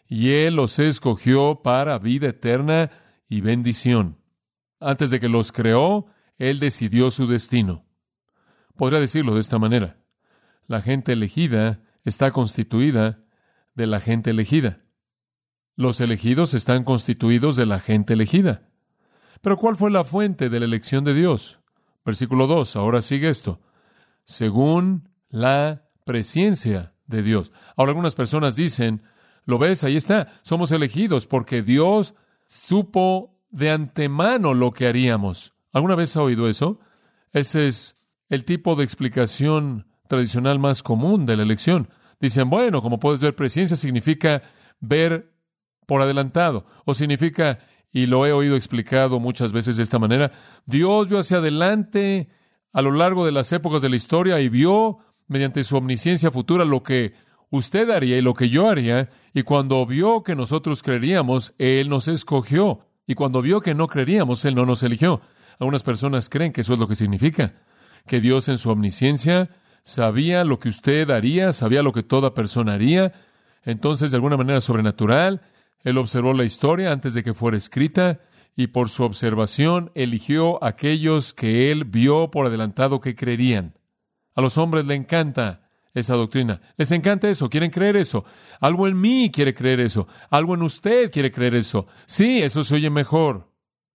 Y 0.08 0.34
Él 0.34 0.56
los 0.56 0.78
escogió 0.78 1.62
para 1.64 1.98
vida 1.98 2.28
eterna 2.28 2.92
y 3.28 3.42
bendición. 3.42 4.20
Antes 4.80 5.10
de 5.10 5.20
que 5.20 5.30
los 5.30 5.52
creó, 5.52 6.06
Él 6.38 6.60
decidió 6.60 7.10
su 7.10 7.26
destino. 7.26 7.85
Podría 8.76 9.00
decirlo 9.00 9.34
de 9.34 9.40
esta 9.40 9.60
manera. 9.60 9.98
La 10.68 10.82
gente 10.82 11.14
elegida 11.14 11.82
está 12.04 12.32
constituida 12.32 13.24
de 13.74 13.88
la 13.88 14.00
gente 14.00 14.32
elegida. 14.32 14.84
Los 15.76 16.00
elegidos 16.02 16.54
están 16.54 16.84
constituidos 16.84 17.56
de 17.56 17.66
la 17.66 17.80
gente 17.80 18.14
elegida. 18.14 18.70
Pero 19.42 19.58
¿cuál 19.58 19.76
fue 19.76 19.92
la 19.92 20.04
fuente 20.04 20.50
de 20.50 20.60
la 20.60 20.66
elección 20.66 21.04
de 21.04 21.14
Dios? 21.14 21.60
Versículo 22.06 22.48
2, 22.48 22.76
ahora 22.76 23.02
sigue 23.02 23.30
esto. 23.30 23.60
Según 24.24 25.10
la 25.30 25.90
presencia 26.06 26.94
de 27.08 27.22
Dios. 27.22 27.52
Ahora 27.76 27.92
algunas 27.92 28.16
personas 28.16 28.56
dicen, 28.56 29.04
lo 29.46 29.60
ves, 29.60 29.84
ahí 29.84 29.96
está, 29.96 30.28
somos 30.42 30.72
elegidos 30.72 31.28
porque 31.28 31.62
Dios 31.62 32.16
supo 32.46 33.38
de 33.50 33.72
antemano 33.72 34.54
lo 34.54 34.72
que 34.72 34.88
haríamos. 34.88 35.54
¿Alguna 35.72 35.96
vez 35.96 36.16
ha 36.16 36.22
oído 36.22 36.48
eso? 36.48 36.80
Ese 37.32 37.68
es 37.68 37.98
el 38.36 38.46
tipo 38.46 38.76
de 38.76 38.84
explicación 38.84 39.88
tradicional 40.08 40.60
más 40.60 40.84
común 40.84 41.26
de 41.26 41.38
la 41.38 41.44
elección. 41.44 41.90
Dicen, 42.20 42.50
bueno, 42.50 42.82
como 42.82 43.00
puedes 43.00 43.22
ver, 43.22 43.36
presencia 43.36 43.76
significa 43.76 44.44
ver 44.80 45.34
por 45.88 46.02
adelantado, 46.02 46.66
o 46.86 46.94
significa, 46.94 47.60
y 47.92 48.06
lo 48.08 48.26
he 48.26 48.34
oído 48.34 48.56
explicado 48.56 49.20
muchas 49.20 49.54
veces 49.54 49.78
de 49.78 49.84
esta 49.84 50.00
manera, 50.00 50.32
Dios 50.66 51.08
vio 51.08 51.20
hacia 51.20 51.38
adelante 51.38 52.30
a 52.74 52.82
lo 52.82 52.92
largo 52.92 53.26
de 53.26 53.32
las 53.32 53.52
épocas 53.52 53.82
de 53.82 53.90
la 53.90 53.96
historia 53.96 54.40
y 54.42 54.50
vio 54.50 55.00
mediante 55.28 55.64
su 55.64 55.78
omnisciencia 55.78 56.32
futura 56.32 56.66
lo 56.66 56.84
que 56.84 57.14
usted 57.50 57.90
haría 57.90 58.18
y 58.18 58.22
lo 58.22 58.34
que 58.34 58.50
yo 58.50 58.68
haría, 58.68 59.10
y 59.34 59.44
cuando 59.44 59.86
vio 59.86 60.24
que 60.24 60.36
nosotros 60.36 60.84
creeríamos, 60.84 61.54
Él 61.58 61.90
nos 61.90 62.08
escogió, 62.08 62.88
y 63.08 63.16
cuando 63.16 63.42
vio 63.42 63.62
que 63.62 63.76
no 63.76 63.88
creeríamos, 63.88 64.44
Él 64.46 64.56
no 64.56 64.66
nos 64.66 64.84
eligió. 64.84 65.22
Algunas 65.60 65.84
personas 65.84 66.28
creen 66.28 66.52
que 66.52 66.62
eso 66.62 66.74
es 66.74 66.80
lo 66.80 66.88
que 66.88 66.96
significa 66.96 67.54
que 68.08 68.22
Dios 68.22 68.50
en 68.50 68.58
su 68.58 68.70
omnisciencia 68.70 69.50
sabía 69.82 70.44
lo 70.44 70.60
que 70.60 70.70
usted 70.70 71.10
haría, 71.12 71.54
sabía 71.54 71.84
lo 71.84 71.94
que 71.94 72.04
toda 72.04 72.34
persona 72.34 72.74
haría. 72.74 73.14
Entonces, 73.64 74.12
de 74.12 74.18
alguna 74.18 74.38
manera 74.38 74.62
sobrenatural, 74.62 75.42
Él 75.84 75.98
observó 75.98 76.34
la 76.34 76.44
historia 76.44 76.92
antes 76.92 77.14
de 77.14 77.24
que 77.24 77.34
fuera 77.34 77.58
escrita 77.58 78.20
y 78.56 78.68
por 78.68 78.90
su 78.90 79.04
observación 79.04 79.92
eligió 79.96 80.64
a 80.64 80.70
aquellos 80.70 81.34
que 81.34 81.72
Él 81.72 81.84
vio 81.84 82.32
por 82.32 82.46
adelantado 82.46 83.02
que 83.02 83.16
creerían. 83.16 83.76
A 84.34 84.42
los 84.42 84.58
hombres 84.58 84.86
le 84.86 84.96
encanta 84.96 85.70
esa 85.94 86.16
doctrina. 86.16 86.62
Les 86.78 86.92
encanta 86.92 87.30
eso, 87.30 87.50
quieren 87.50 87.72
creer 87.72 87.96
eso. 87.96 88.26
Algo 88.60 88.88
en 88.88 89.00
mí 89.00 89.32
quiere 89.34 89.54
creer 89.54 89.80
eso. 89.80 90.08
Algo 90.30 90.54
en 90.54 90.62
usted 90.62 91.12
quiere 91.12 91.32
creer 91.32 91.56
eso. 91.56 91.88
Sí, 92.06 92.44
eso 92.44 92.64
se 92.64 92.76
oye 92.76 92.90
mejor. 92.90 93.52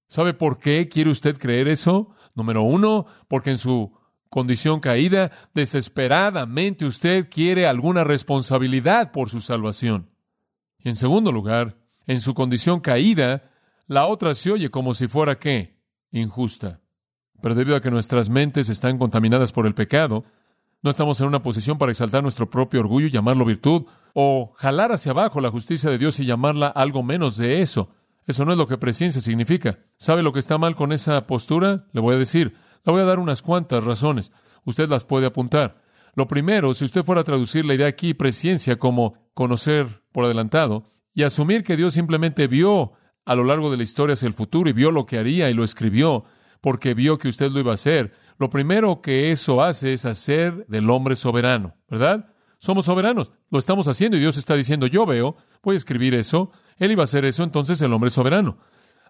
¿Sabe 0.09 0.35
por 0.35 0.59
qué 0.59 0.89
quiere 0.89 1.11
usted 1.11 1.39
creer 1.39 1.69
eso? 1.69 2.15
Número 2.35 2.63
uno, 2.63 3.07
porque 3.29 3.51
en 3.51 3.59
su 3.59 3.93
condición 4.31 4.81
caída, 4.81 5.31
desesperadamente 5.55 6.87
usted 6.87 7.29
quiere 7.29 7.67
alguna 7.67 8.05
responsabilidad 8.05 9.13
por 9.13 9.29
su 9.29 9.41
salvación. 9.41 10.09
Y 10.79 10.89
en 10.89 10.97
segundo 10.97 11.31
lugar, 11.33 11.77
en 12.07 12.21
su 12.21 12.33
condición 12.33 12.81
caída, 12.81 13.51
la 13.87 14.07
otra 14.07 14.35
se 14.35 14.51
oye 14.51 14.71
como 14.71 14.95
si 14.95 15.09
fuera 15.09 15.39
qué? 15.39 15.77
Injusta. 16.13 16.81
Pero 17.43 17.55
debido 17.55 17.77
a 17.77 17.81
que 17.81 17.91
nuestras 17.91 18.31
mentes 18.31 18.69
están 18.69 18.99
contaminadas 18.99 19.53
por 19.53 19.67
el 19.67 19.75
pecado, 19.75 20.25
No 20.83 20.91
estamos 20.91 21.21
en 21.21 21.27
una 21.27 21.43
posición 21.43 21.77
para 21.77 21.93
exaltar 21.93 22.23
nuestro 22.23 22.49
propio 22.49 22.81
orgullo 22.81 23.07
y 23.07 23.11
llamarlo 23.11 23.45
virtud, 23.45 23.85
o 24.15 24.55
jalar 24.57 24.93
hacia 24.93 25.13
abajo 25.13 25.41
la 25.41 25.51
justicia 25.51 25.91
de 25.91 25.99
Dios 25.99 26.19
y 26.21 26.25
llamarla 26.25 26.69
algo 26.69 27.03
menos 27.03 27.37
de 27.37 27.61
eso. 27.61 27.91
Eso 28.27 28.45
no 28.45 28.53
es 28.53 28.59
lo 28.59 28.67
que 28.67 28.79
presencia 28.79 29.21
significa. 29.21 29.79
¿Sabe 29.99 30.23
lo 30.23 30.33
que 30.33 30.39
está 30.39 30.57
mal 30.57 30.77
con 30.77 30.93
esa 30.93 31.27
postura? 31.27 31.87
Le 31.93 32.01
voy 32.01 32.15
a 32.15 32.19
decir. 32.19 32.57
Le 32.85 32.93
voy 32.93 33.03
a 33.03 33.07
dar 33.07 33.19
unas 33.19 33.43
cuantas 33.43 33.85
razones. 33.85 34.33
Usted 34.65 34.89
las 34.89 35.05
puede 35.05 35.27
apuntar. 35.27 35.83
Lo 36.15 36.27
primero, 36.27 36.75
si 36.75 36.85
usted 36.85 37.05
fuera 37.05 37.21
a 37.21 37.25
traducir 37.25 37.65
la 37.65 37.75
idea 37.75 37.87
aquí, 37.87 38.15
presencia, 38.15 38.79
como 38.79 39.15
conocer 39.35 40.03
por 40.13 40.25
adelantado, 40.25 40.85
y 41.15 41.23
asumir 41.23 41.63
que 41.63 41.77
Dios 41.77 41.95
simplemente 41.95 42.47
vio 42.47 42.93
a 43.25 43.35
lo 43.35 43.45
largo 43.45 43.71
de 43.71 43.77
la 43.77 43.83
historia 43.83 44.15
hacia 44.15 44.27
el 44.27 44.33
futuro 44.33 44.69
y 44.71 44.73
vio 44.73 44.91
lo 44.91 45.07
que 45.07 45.19
haría 45.19 45.51
y 45.51 45.55
lo 45.55 45.65
escribió 45.65 46.25
porque 46.61 46.95
vio 46.95 47.19
que 47.19 47.29
usted 47.29 47.51
lo 47.51 47.61
iba 47.61 47.73
a 47.73 47.75
hacer, 47.75 48.13
lo 48.39 48.51
primero 48.51 49.01
que 49.01 49.33
eso 49.33 49.63
hace 49.63 49.93
es 49.93 50.05
hacer 50.05 50.67
del 50.67 50.91
hombre 50.91 51.17
soberano, 51.17 51.75
¿verdad? 51.89 52.33
Somos 52.59 52.85
soberanos, 52.85 53.33
lo 53.51 53.59
estamos 53.59 53.89
haciendo 53.89 54.17
y 54.17 54.21
Dios 54.21 54.37
está 54.37 54.57
diciendo, 54.57 54.87
yo 54.87 55.07
veo, 55.07 55.37
voy 55.63 55.75
a 55.75 55.79
escribir 55.79 56.15
eso, 56.15 56.51
Él 56.77 56.93
iba 56.93 57.03
a 57.03 57.05
hacer 57.05 57.25
eso, 57.25 57.43
entonces 57.43 57.81
el 57.81 57.93
hombre 57.93 58.09
es 58.09 58.15
soberano. 58.15 58.59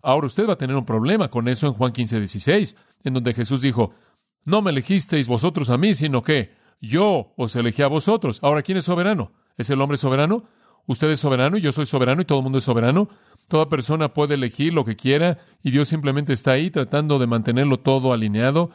Ahora 0.02 0.26
usted 0.26 0.48
va 0.48 0.54
a 0.54 0.58
tener 0.58 0.76
un 0.76 0.84
problema 0.84 1.28
con 1.28 1.48
eso 1.48 1.66
en 1.66 1.74
Juan 1.74 1.92
15, 1.92 2.18
16, 2.18 2.76
en 3.04 3.14
donde 3.14 3.34
Jesús 3.34 3.62
dijo, 3.62 3.92
no 4.44 4.62
me 4.62 4.70
elegisteis 4.70 5.28
vosotros 5.28 5.70
a 5.70 5.78
mí, 5.78 5.94
sino 5.94 6.22
que 6.22 6.54
yo 6.80 7.32
os 7.36 7.54
elegí 7.56 7.82
a 7.82 7.88
vosotros. 7.88 8.38
Ahora, 8.42 8.62
¿quién 8.62 8.78
es 8.78 8.84
soberano? 8.84 9.32
¿Es 9.56 9.70
el 9.70 9.80
hombre 9.80 9.98
soberano? 9.98 10.44
Usted 10.86 11.10
es 11.10 11.20
soberano 11.20 11.56
y 11.56 11.60
yo 11.60 11.72
soy 11.72 11.86
soberano 11.86 12.22
y 12.22 12.24
todo 12.24 12.38
el 12.38 12.44
mundo 12.44 12.58
es 12.58 12.64
soberano. 12.64 13.08
Toda 13.48 13.68
persona 13.68 14.14
puede 14.14 14.34
elegir 14.34 14.72
lo 14.72 14.84
que 14.84 14.96
quiera 14.96 15.38
y 15.62 15.70
Dios 15.70 15.88
simplemente 15.88 16.32
está 16.32 16.52
ahí 16.52 16.70
tratando 16.70 17.18
de 17.18 17.26
mantenerlo 17.26 17.80
todo 17.80 18.12
alineado 18.12 18.70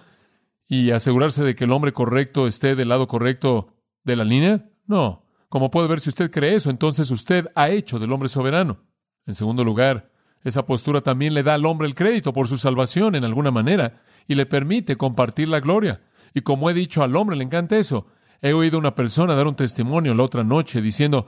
y 0.67 0.91
asegurarse 0.91 1.43
de 1.43 1.55
que 1.55 1.63
el 1.63 1.71
hombre 1.71 1.93
correcto 1.93 2.47
esté 2.47 2.75
del 2.75 2.89
lado 2.89 3.07
correcto 3.07 3.73
de 4.03 4.15
la 4.15 4.23
línea. 4.23 4.69
No. 4.85 5.23
Como 5.49 5.71
puede 5.71 5.87
ver, 5.87 5.99
si 5.99 6.09
usted 6.09 6.31
cree 6.31 6.55
eso, 6.55 6.69
entonces 6.69 7.09
usted 7.11 7.47
ha 7.55 7.69
hecho 7.69 7.99
del 7.99 8.11
hombre 8.11 8.29
soberano. 8.29 8.79
En 9.25 9.33
segundo 9.33 9.63
lugar, 9.63 10.11
esa 10.45 10.65
postura 10.67 11.01
también 11.01 11.33
le 11.33 11.41
da 11.41 11.55
al 11.55 11.65
hombre 11.65 11.87
el 11.87 11.95
crédito 11.95 12.31
por 12.31 12.47
su 12.47 12.57
salvación 12.57 13.15
en 13.15 13.25
alguna 13.25 13.49
manera 13.49 14.03
y 14.27 14.35
le 14.35 14.45
permite 14.45 14.95
compartir 14.95 15.49
la 15.49 15.59
gloria. 15.59 16.01
Y 16.35 16.41
como 16.41 16.69
he 16.69 16.73
dicho, 16.75 17.01
al 17.01 17.15
hombre 17.15 17.35
le 17.35 17.43
encanta 17.43 17.77
eso. 17.77 18.05
He 18.43 18.53
oído 18.53 18.77
a 18.77 18.79
una 18.79 18.93
persona 18.93 19.33
dar 19.33 19.47
un 19.47 19.55
testimonio 19.55 20.13
la 20.13 20.21
otra 20.21 20.43
noche 20.43 20.83
diciendo, 20.83 21.25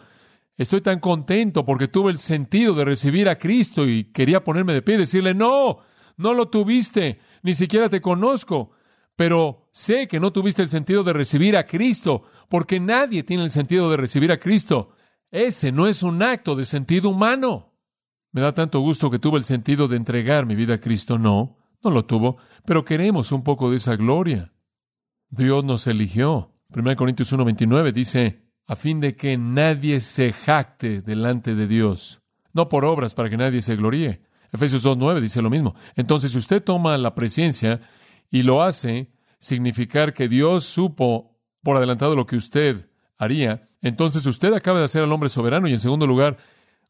estoy 0.56 0.82
tan 0.82 1.00
contento 1.00 1.66
porque 1.66 1.88
tuve 1.88 2.12
el 2.12 2.20
sentido 2.20 2.76
de 2.76 2.86
recibir 2.86 3.28
a 3.28 3.40
Cristo 3.40 3.88
y 3.88 4.04
quería 4.06 4.44
ponerme 4.44 4.74
de 4.74 4.84
pie 4.84 4.96
y 4.96 5.00
decirle, 5.00 5.34
no, 5.34 5.80
no 6.18 6.36
lo 6.36 6.50
tuviste, 6.50 7.20
ni 7.42 7.56
siquiera 7.56 7.90
te 7.90 8.02
conozco, 8.02 8.70
pero 9.16 9.68
sé 9.72 10.08
que 10.08 10.20
no 10.20 10.32
tuviste 10.32 10.62
el 10.62 10.70
sentido 10.70 11.04
de 11.04 11.14
recibir 11.14 11.58
a 11.58 11.66
Cristo, 11.66 12.22
porque 12.50 12.80
nadie 12.80 13.24
tiene 13.24 13.44
el 13.44 13.52
sentido 13.52 13.90
de 13.90 13.98
recibir 13.98 14.32
a 14.32 14.38
Cristo. 14.38 14.92
Ese 15.32 15.72
no 15.72 15.88
es 15.88 16.04
un 16.04 16.22
acto 16.22 16.56
de 16.56 16.66
sentido 16.66 17.10
humano. 17.10 17.74
Me 18.32 18.42
da 18.42 18.54
tanto 18.54 18.80
gusto 18.80 19.10
que 19.10 19.20
tuve 19.20 19.38
el 19.38 19.46
sentido 19.46 19.88
de 19.88 19.98
entregar 19.98 20.46
mi 20.46 20.56
vida 20.56 20.76
a 20.76 20.80
Cristo. 20.80 21.18
No, 21.18 21.58
no 21.84 21.92
lo 21.92 22.06
tuvo, 22.06 22.38
pero 22.66 22.86
queremos 22.86 23.32
un 23.32 23.44
poco 23.44 23.72
de 23.72 23.78
esa 23.78 23.96
gloria. 23.96 24.54
Dios 25.30 25.64
nos 25.64 25.88
eligió. 25.88 26.54
1 26.70 26.96
Corintios 26.96 27.32
1:29 27.32 27.92
dice, 27.92 28.48
a 28.68 28.76
fin 28.76 29.00
de 29.00 29.16
que 29.16 29.38
nadie 29.38 30.00
se 30.00 30.34
jacte 30.34 31.02
delante 31.02 31.56
de 31.56 31.68
Dios, 31.68 32.22
no 32.54 32.68
por 32.68 32.84
obras 32.84 33.16
para 33.16 33.30
que 33.30 33.38
nadie 33.38 33.62
se 33.62 33.76
gloríe. 33.76 34.22
Efesios 34.52 34.84
2:9 34.84 35.22
dice 35.22 35.42
lo 35.42 35.50
mismo. 35.50 35.76
Entonces, 35.96 36.32
si 36.32 36.38
usted 36.38 36.64
toma 36.64 36.98
la 36.98 37.16
presencia 37.16 37.82
y 38.30 38.44
lo 38.44 38.62
hace 38.62 39.12
significar 39.40 40.14
que 40.14 40.28
Dios 40.28 40.66
supo 40.66 41.38
por 41.64 41.78
adelantado 41.78 42.16
lo 42.16 42.26
que 42.26 42.36
usted 42.36 42.90
haría, 43.18 43.68
entonces 43.82 44.26
usted 44.26 44.54
acaba 44.54 44.80
de 44.80 44.86
hacer 44.86 45.04
al 45.04 45.12
hombre 45.12 45.30
soberano 45.30 45.68
y 45.68 45.72
en 45.72 45.80
segundo 45.80 46.08
lugar, 46.08 46.38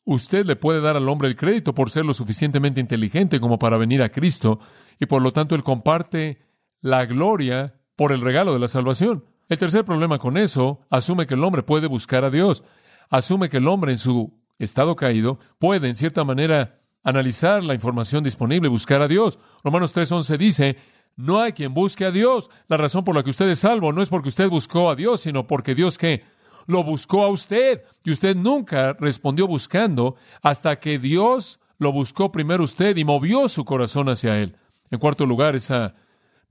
usted 0.08 0.46
le 0.46 0.56
puede 0.56 0.80
dar 0.80 0.96
al 0.96 1.10
hombre 1.10 1.28
el 1.28 1.36
crédito 1.36 1.76
por 1.76 1.92
ser 1.92 2.06
lo 2.06 2.14
suficientemente 2.14 2.80
inteligente 2.80 3.42
como 3.42 3.60
para 3.60 3.76
venir 3.76 4.02
a 4.02 4.10
Cristo 4.10 4.60
y 5.00 5.06
por 5.06 5.22
lo 5.22 5.34
tanto 5.34 5.54
él 5.54 5.64
comparte 5.64 6.40
la 6.80 7.06
gloria 7.06 7.76
por 7.98 8.14
el 8.14 8.22
regalo 8.22 8.54
de 8.54 8.60
la 8.60 8.70
salvación. 8.70 9.26
El 9.50 9.58
tercer 9.58 9.84
problema 9.84 10.18
con 10.18 10.38
eso, 10.38 10.80
asume 10.90 11.28
que 11.28 11.34
el 11.34 11.44
hombre 11.44 11.62
puede 11.62 11.88
buscar 11.88 12.24
a 12.24 12.30
Dios, 12.30 12.64
asume 13.10 13.50
que 13.50 13.58
el 13.58 13.68
hombre 13.68 13.92
en 13.92 13.98
su 13.98 14.34
estado 14.60 14.96
caído 14.96 15.40
puede 15.60 15.90
en 15.90 15.96
cierta 15.96 16.24
manera 16.24 16.80
analizar 17.04 17.62
la 17.66 17.74
información 17.74 18.24
disponible 18.24 18.70
buscar 18.70 19.02
a 19.02 19.10
Dios. 19.10 19.40
Romanos 19.62 19.94
3:11 19.94 20.38
dice, 20.38 20.78
no 21.18 21.42
hay 21.42 21.52
quien 21.52 21.74
busque 21.74 22.06
a 22.06 22.12
Dios. 22.12 22.50
La 22.70 22.78
razón 22.78 23.04
por 23.04 23.14
la 23.14 23.24
que 23.24 23.30
usted 23.30 23.50
es 23.50 23.60
salvo 23.60 23.92
no 23.92 24.02
es 24.02 24.08
porque 24.08 24.30
usted 24.30 24.50
buscó 24.50 24.90
a 24.90 24.96
Dios, 24.96 25.20
sino 25.22 25.48
porque 25.48 25.76
Dios 25.76 25.98
que 25.98 26.24
lo 26.68 26.84
buscó 26.84 27.24
a 27.24 27.30
usted 27.30 27.82
y 28.04 28.12
usted 28.12 28.36
nunca 28.36 28.94
respondió 28.94 29.48
buscando 29.48 30.16
hasta 30.42 30.80
que 30.80 31.00
Dios 31.00 31.60
lo 31.80 31.92
buscó 31.92 32.32
primero 32.32 32.64
usted 32.64 32.96
y 32.98 33.06
movió 33.06 33.48
su 33.48 33.66
corazón 33.66 34.10
hacia 34.10 34.40
él. 34.40 34.56
En 34.92 35.00
cuarto 35.00 35.26
lugar, 35.26 35.56
esa 35.56 35.96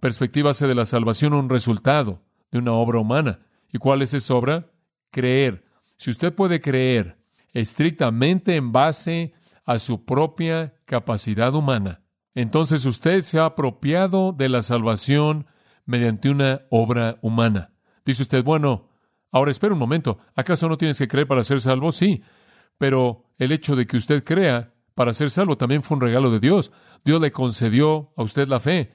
perspectiva 0.00 0.50
hace 0.50 0.66
de 0.66 0.74
la 0.74 0.84
salvación 0.84 1.34
un 1.34 1.48
resultado 1.48 2.22
de 2.50 2.58
una 2.58 2.72
obra 2.72 2.98
humana. 2.98 3.40
¿Y 3.72 3.78
cuál 3.78 4.02
es 4.02 4.14
esa 4.14 4.34
obra? 4.34 4.70
Creer. 5.10 5.64
Si 5.96 6.10
usted 6.10 6.34
puede 6.34 6.60
creer 6.60 7.18
estrictamente 7.52 8.56
en 8.56 8.72
base 8.72 9.32
a 9.64 9.78
su 9.78 10.04
propia 10.04 10.74
capacidad 10.84 11.54
humana, 11.54 12.02
entonces 12.34 12.84
usted 12.84 13.22
se 13.22 13.38
ha 13.38 13.46
apropiado 13.46 14.32
de 14.32 14.48
la 14.48 14.62
salvación 14.62 15.46
mediante 15.86 16.28
una 16.30 16.62
obra 16.70 17.16
humana. 17.22 17.72
Dice 18.04 18.22
usted, 18.22 18.44
bueno, 18.44 18.88
ahora 19.36 19.50
espera 19.50 19.72
un 19.72 19.78
momento, 19.78 20.18
¿acaso 20.34 20.68
no 20.68 20.78
tienes 20.78 20.98
que 20.98 21.08
creer 21.08 21.26
para 21.26 21.44
ser 21.44 21.60
salvo? 21.60 21.92
Sí, 21.92 22.22
pero 22.78 23.24
el 23.38 23.52
hecho 23.52 23.76
de 23.76 23.86
que 23.86 23.96
usted 23.96 24.24
crea 24.24 24.72
para 24.94 25.14
ser 25.14 25.30
salvo 25.30 25.56
también 25.56 25.82
fue 25.82 25.96
un 25.96 26.00
regalo 26.00 26.30
de 26.30 26.40
Dios. 26.40 26.72
Dios 27.04 27.20
le 27.20 27.30
concedió 27.30 28.12
a 28.16 28.22
usted 28.22 28.48
la 28.48 28.60
fe. 28.60 28.94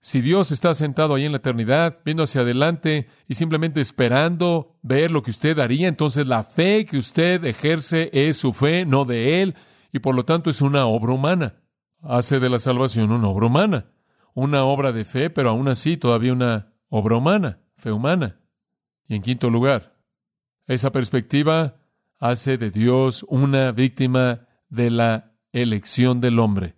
Si 0.00 0.20
Dios 0.20 0.50
está 0.50 0.74
sentado 0.74 1.14
ahí 1.14 1.26
en 1.26 1.32
la 1.32 1.38
eternidad, 1.38 1.98
viendo 2.04 2.22
hacia 2.22 2.40
adelante 2.40 3.08
y 3.28 3.34
simplemente 3.34 3.80
esperando 3.80 4.78
ver 4.82 5.10
lo 5.10 5.22
que 5.22 5.30
usted 5.30 5.58
haría, 5.58 5.88
entonces 5.88 6.26
la 6.26 6.44
fe 6.44 6.86
que 6.86 6.96
usted 6.96 7.44
ejerce 7.44 8.08
es 8.12 8.38
su 8.38 8.52
fe, 8.52 8.86
no 8.86 9.04
de 9.04 9.42
Él, 9.42 9.54
y 9.92 9.98
por 9.98 10.14
lo 10.14 10.24
tanto 10.24 10.48
es 10.48 10.62
una 10.62 10.86
obra 10.86 11.12
humana 11.12 11.60
hace 12.02 12.40
de 12.40 12.48
la 12.48 12.58
salvación 12.58 13.12
una 13.12 13.28
obra 13.28 13.46
humana, 13.46 13.86
una 14.34 14.64
obra 14.64 14.92
de 14.92 15.04
fe, 15.04 15.30
pero 15.30 15.50
aún 15.50 15.68
así 15.68 15.96
todavía 15.96 16.32
una 16.32 16.72
obra 16.88 17.16
humana, 17.16 17.60
fe 17.76 17.92
humana. 17.92 18.39
Y 19.10 19.16
en 19.16 19.22
quinto 19.22 19.50
lugar, 19.50 19.92
esa 20.66 20.90
perspectiva 20.90 21.76
hace 22.18 22.56
de 22.56 22.70
Dios 22.70 23.26
una 23.28 23.72
víctima 23.72 24.46
de 24.70 24.88
la 24.88 25.32
elección 25.52 26.22
del 26.22 26.38
hombre. 26.38 26.76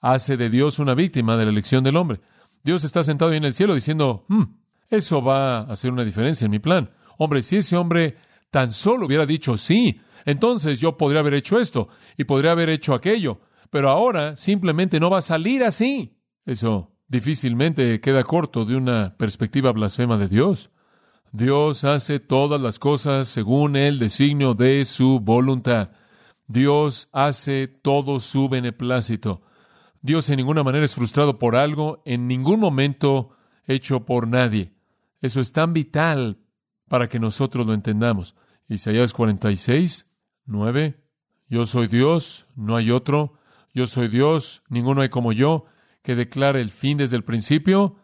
Hace 0.00 0.36
de 0.36 0.48
Dios 0.48 0.78
una 0.78 0.94
víctima 0.94 1.36
de 1.36 1.46
la 1.46 1.50
elección 1.50 1.82
del 1.82 1.96
hombre. 1.96 2.20
Dios 2.62 2.84
está 2.84 3.02
sentado 3.02 3.32
ahí 3.32 3.38
en 3.38 3.44
el 3.44 3.54
cielo 3.54 3.74
diciendo, 3.74 4.24
hmm, 4.28 4.44
eso 4.90 5.20
va 5.20 5.58
a 5.58 5.72
hacer 5.72 5.90
una 5.90 6.04
diferencia 6.04 6.44
en 6.44 6.52
mi 6.52 6.60
plan. 6.60 6.90
Hombre, 7.16 7.42
si 7.42 7.56
ese 7.56 7.76
hombre 7.76 8.16
tan 8.50 8.70
solo 8.70 9.06
hubiera 9.06 9.26
dicho 9.26 9.58
sí, 9.58 10.00
entonces 10.24 10.78
yo 10.78 10.96
podría 10.96 11.18
haber 11.18 11.34
hecho 11.34 11.58
esto 11.58 11.88
y 12.16 12.22
podría 12.22 12.52
haber 12.52 12.68
hecho 12.68 12.94
aquello 12.94 13.40
pero 13.70 13.90
ahora 13.90 14.36
simplemente 14.36 15.00
no 15.00 15.10
va 15.10 15.18
a 15.18 15.22
salir 15.22 15.62
así. 15.62 16.16
Eso 16.44 16.92
difícilmente 17.06 18.00
queda 18.00 18.22
corto 18.24 18.64
de 18.64 18.76
una 18.76 19.16
perspectiva 19.16 19.72
blasfema 19.72 20.16
de 20.16 20.28
Dios. 20.28 20.70
Dios 21.32 21.84
hace 21.84 22.20
todas 22.20 22.60
las 22.60 22.78
cosas 22.78 23.28
según 23.28 23.76
el 23.76 23.98
designio 23.98 24.54
de 24.54 24.84
su 24.84 25.20
voluntad. 25.20 25.90
Dios 26.46 27.08
hace 27.12 27.68
todo 27.68 28.20
su 28.20 28.48
beneplácito. 28.48 29.42
Dios 30.00 30.30
en 30.30 30.36
ninguna 30.36 30.62
manera 30.62 30.84
es 30.84 30.94
frustrado 30.94 31.38
por 31.38 31.54
algo, 31.54 32.02
en 32.06 32.28
ningún 32.28 32.60
momento 32.60 33.30
hecho 33.66 34.06
por 34.06 34.26
nadie. 34.26 34.72
Eso 35.20 35.40
es 35.40 35.52
tan 35.52 35.74
vital 35.74 36.38
para 36.88 37.08
que 37.08 37.18
nosotros 37.18 37.66
lo 37.66 37.74
entendamos. 37.74 38.34
Isaías 38.68 39.12
46, 39.12 40.06
9. 40.46 41.04
Yo 41.48 41.66
soy 41.66 41.88
Dios, 41.88 42.46
no 42.54 42.76
hay 42.76 42.90
otro. 42.90 43.34
Yo 43.74 43.86
soy 43.86 44.08
Dios, 44.08 44.62
ninguno 44.70 45.02
hay 45.02 45.10
como 45.10 45.32
yo, 45.32 45.66
que 46.02 46.14
declare 46.14 46.62
el 46.62 46.70
fin 46.70 46.96
desde 46.96 47.16
el 47.16 47.24
principio 47.24 47.96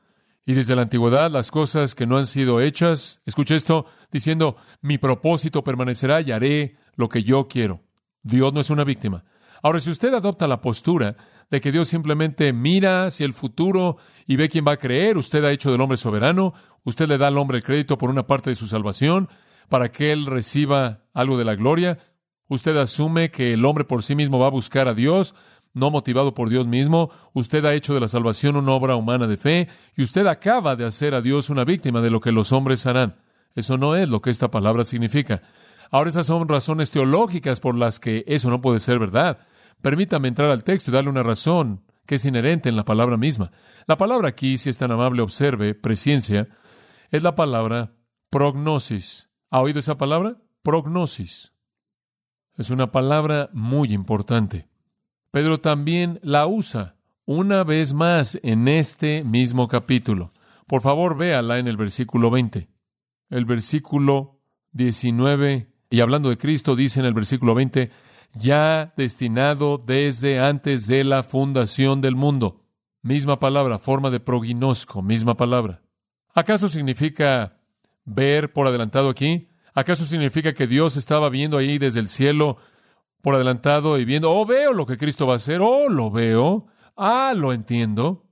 y 0.47 0.55
desde 0.55 0.77
la 0.77 0.83
antigüedad 0.83 1.31
las 1.31 1.51
cosas 1.51 1.95
que 1.95 2.07
no 2.07 2.17
han 2.17 2.27
sido 2.27 2.61
hechas. 2.61 3.21
Escuche 3.25 3.57
esto, 3.57 3.87
diciendo, 4.11 4.57
mi 4.83 4.99
propósito 4.99 5.65
permanecerá 5.65 6.21
y 6.21 6.33
haré 6.33 6.77
lo 6.97 7.09
que 7.09 7.23
yo 7.23 7.49
quiero. 7.49 7.83
Dios 8.23 8.53
no 8.53 8.61
es 8.61 8.71
una 8.71 8.85
víctima. 8.85 9.25
Ahora, 9.63 9.81
si 9.81 9.91
usted 9.91 10.13
adopta 10.13 10.47
la 10.47 10.61
postura 10.61 11.17
de 11.51 11.61
que 11.61 11.73
Dios 11.73 11.89
simplemente 11.89 12.53
mira 12.53 13.07
hacia 13.07 13.25
el 13.25 13.33
futuro 13.33 13.97
y 14.27 14.37
ve 14.37 14.51
quién 14.51 14.65
va 14.67 14.73
a 14.73 14.77
creer, 14.77 15.17
usted 15.17 15.43
ha 15.45 15.53
hecho 15.53 15.73
del 15.73 15.81
hombre 15.81 15.97
soberano, 15.97 16.53
usted 16.85 17.09
le 17.09 17.17
da 17.17 17.29
al 17.29 17.39
hombre 17.39 17.59
el 17.59 17.65
crédito 17.65 17.97
por 17.97 18.11
una 18.11 18.27
parte 18.27 18.51
de 18.51 18.57
su 18.57 18.67
salvación 18.67 19.29
para 19.71 19.91
que 19.91 20.13
él 20.13 20.27
reciba 20.27 21.05
algo 21.15 21.39
de 21.39 21.47
la 21.47 21.55
gloria, 21.55 21.99
usted 22.49 22.77
asume 22.77 23.31
que 23.31 23.55
el 23.55 23.65
hombre 23.65 23.85
por 23.85 24.03
sí 24.03 24.15
mismo 24.15 24.39
va 24.39 24.49
a 24.49 24.51
buscar 24.51 24.89
a 24.89 24.95
Dios, 24.95 25.35
no 25.75 25.91
motivado 25.91 26.35
por 26.35 26.49
Dios 26.49 26.67
mismo, 26.67 27.11
usted 27.33 27.65
ha 27.65 27.75
hecho 27.75 27.93
de 27.93 28.01
la 28.01 28.09
salvación 28.09 28.57
una 28.57 28.73
obra 28.73 28.97
humana 28.97 29.27
de 29.27 29.37
fe 29.37 29.69
y 29.97 30.03
usted 30.03 30.27
acaba 30.27 30.77
de 30.77 30.87
hacer 30.87 31.15
a 31.15 31.21
Dios 31.21 31.51
una 31.51 31.65
víctima 31.65 32.01
de 32.01 32.11
lo 32.11 32.21
que 32.21 32.33
los 32.33 32.53
hombres 32.53 32.87
harán. 32.87 33.17
Eso 33.55 33.77
no 33.77 33.97
es 33.97 34.09
lo 34.09 34.23
que 34.23 34.31
esta 34.31 34.51
palabra 34.51 34.85
significa. 34.85 35.43
Ahora 35.91 36.11
esas 36.11 36.27
son 36.27 36.49
razones 36.49 36.91
teológicas 36.91 37.61
por 37.61 37.77
las 37.77 38.01
que 38.01 38.25
eso 38.27 38.51
no 38.51 38.61
puede 38.61 38.81
ser 38.81 38.99
verdad. 38.99 39.39
Permítame 39.83 40.29
entrar 40.29 40.51
al 40.51 40.65
texto 40.65 40.91
y 40.91 40.95
darle 40.95 41.11
una 41.11 41.23
razón 41.23 41.85
que 42.07 42.17
es 42.17 42.25
inherente 42.25 42.69
en 42.69 42.77
la 42.77 42.85
palabra 42.85 43.17
misma. 43.17 43.51
La 43.87 43.97
palabra 43.97 44.29
aquí, 44.29 44.59
si 44.59 44.71
es 44.71 44.79
tan 44.79 44.93
amable, 44.93 45.23
observe, 45.23 45.75
presciencia, 45.75 46.49
es 47.11 47.23
la 47.23 47.35
palabra 47.35 47.93
prognosis. 48.31 49.29
¿Ha 49.51 49.61
oído 49.61 49.79
esa 49.79 49.97
palabra? 49.97 50.37
Prognosis. 50.63 51.53
Es 52.57 52.71
una 52.71 52.93
palabra 52.93 53.51
muy 53.53 53.93
importante. 53.93 54.69
Pedro 55.35 55.59
también 55.59 56.21
la 56.23 56.47
usa 56.47 56.95
una 57.27 57.65
vez 57.65 57.93
más 57.93 58.39
en 58.45 58.69
este 58.69 59.25
mismo 59.25 59.67
capítulo. 59.67 60.33
Por 60.69 60.81
favor, 60.81 61.17
véala 61.17 61.59
en 61.59 61.67
el 61.67 61.77
versículo 61.77 62.31
20. 62.31 62.69
El 63.31 63.45
versículo 63.45 64.39
19, 64.71 65.73
y 65.91 66.01
hablando 66.03 66.29
de 66.29 66.39
Cristo, 66.39 66.77
dice 66.77 67.01
en 67.01 67.07
el 67.07 67.15
versículo 67.15 67.53
20, 67.57 67.91
ya 68.35 68.95
destinado 68.97 69.83
desde 69.85 70.39
antes 70.39 70.87
de 70.87 71.03
la 71.03 71.25
fundación 71.25 72.01
del 72.01 72.15
mundo. 72.15 72.63
Misma 73.03 73.41
palabra, 73.41 73.81
forma 73.81 74.11
de 74.11 74.21
proginosco, 74.21 75.03
misma 75.03 75.37
palabra. 75.37 75.83
¿Acaso 76.33 76.69
significa 76.69 77.59
ver 78.05 78.53
por 78.53 78.69
adelantado 78.69 79.09
aquí? 79.09 79.49
¿Acaso 79.75 80.05
significa 80.05 80.53
que 80.53 80.69
Dios 80.69 80.97
estaba 80.97 81.29
viendo 81.29 81.59
ahí 81.59 81.79
desde 81.79 81.99
el 81.99 82.09
cielo 82.09 82.59
por 83.25 83.35
adelantado 83.35 83.99
y 83.99 84.05
viendo, 84.05 84.31
oh, 84.31 84.45
veo 84.45 84.75
lo 84.75 84.85
que 84.85 84.99
Cristo 84.99 85.27
va 85.27 85.33
a 85.33 85.37
hacer, 85.37 85.63
oh, 85.63 85.89
lo 85.89 86.11
veo, 86.11 86.67
ah, 86.95 87.33
lo 87.35 87.55
entiendo? 87.55 88.27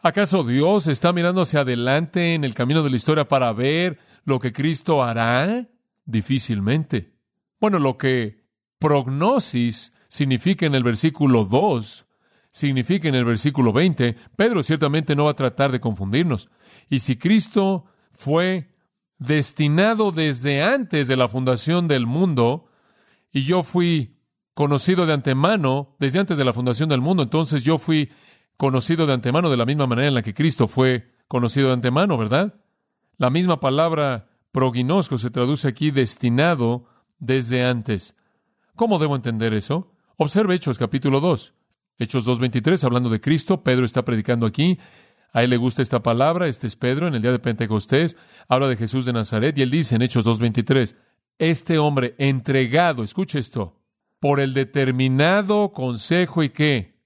¿Acaso 0.00 0.44
Dios 0.44 0.86
está 0.86 1.14
mirando 1.14 1.40
hacia 1.40 1.60
adelante 1.60 2.34
en 2.34 2.44
el 2.44 2.52
camino 2.52 2.82
de 2.82 2.90
la 2.90 2.96
historia 2.96 3.26
para 3.26 3.50
ver 3.54 3.98
lo 4.24 4.38
que 4.38 4.52
Cristo 4.52 5.02
hará? 5.02 5.66
Difícilmente. 6.04 7.14
Bueno, 7.58 7.78
lo 7.78 7.96
que 7.96 8.44
prognosis 8.78 9.94
significa 10.08 10.66
en 10.66 10.74
el 10.74 10.82
versículo 10.82 11.46
2, 11.46 12.04
significa 12.52 13.08
en 13.08 13.14
el 13.14 13.24
versículo 13.24 13.72
20, 13.72 14.14
Pedro 14.36 14.62
ciertamente 14.62 15.16
no 15.16 15.24
va 15.24 15.30
a 15.30 15.36
tratar 15.36 15.72
de 15.72 15.80
confundirnos. 15.80 16.50
Y 16.90 16.98
si 16.98 17.16
Cristo 17.16 17.86
fue 18.12 18.76
destinado 19.16 20.12
desde 20.12 20.62
antes 20.62 21.08
de 21.08 21.16
la 21.16 21.30
fundación 21.30 21.88
del 21.88 22.06
mundo, 22.06 22.68
y 23.32 23.44
yo 23.44 23.62
fui 23.62 24.13
conocido 24.54 25.06
de 25.06 25.12
antemano 25.12 25.96
desde 25.98 26.20
antes 26.20 26.38
de 26.38 26.44
la 26.44 26.52
fundación 26.52 26.88
del 26.88 27.00
mundo, 27.00 27.22
entonces 27.22 27.64
yo 27.64 27.78
fui 27.78 28.10
conocido 28.56 29.06
de 29.06 29.12
antemano 29.12 29.50
de 29.50 29.56
la 29.56 29.66
misma 29.66 29.86
manera 29.86 30.08
en 30.08 30.14
la 30.14 30.22
que 30.22 30.34
Cristo 30.34 30.68
fue 30.68 31.12
conocido 31.28 31.68
de 31.68 31.74
antemano, 31.74 32.16
¿verdad? 32.16 32.54
La 33.18 33.30
misma 33.30 33.60
palabra 33.60 34.28
proginosco 34.52 35.18
se 35.18 35.30
traduce 35.30 35.66
aquí 35.66 35.90
destinado 35.90 36.84
desde 37.18 37.64
antes. 37.64 38.14
¿Cómo 38.76 38.98
debo 38.98 39.16
entender 39.16 39.54
eso? 39.54 39.92
Observe 40.16 40.54
Hechos 40.54 40.78
capítulo 40.78 41.20
2. 41.20 41.54
Hechos 41.98 42.26
2.23, 42.26 42.82
hablando 42.84 43.08
de 43.08 43.20
Cristo, 43.20 43.62
Pedro 43.62 43.84
está 43.84 44.04
predicando 44.04 44.46
aquí. 44.46 44.78
A 45.32 45.42
él 45.42 45.50
le 45.50 45.56
gusta 45.56 45.82
esta 45.82 46.02
palabra, 46.02 46.46
este 46.46 46.66
es 46.66 46.76
Pedro, 46.76 47.08
en 47.08 47.14
el 47.14 47.22
día 47.22 47.32
de 47.32 47.40
Pentecostés, 47.40 48.16
habla 48.48 48.68
de 48.68 48.76
Jesús 48.76 49.04
de 49.04 49.12
Nazaret 49.12 49.56
y 49.58 49.62
él 49.62 49.70
dice 49.70 49.96
en 49.96 50.02
Hechos 50.02 50.24
2.23, 50.26 50.94
este 51.38 51.78
hombre 51.78 52.14
entregado, 52.18 53.02
escuche 53.02 53.40
esto, 53.40 53.83
por 54.24 54.40
el 54.40 54.54
determinado 54.54 55.70
consejo 55.72 56.42
y 56.42 56.48
qué, 56.48 56.98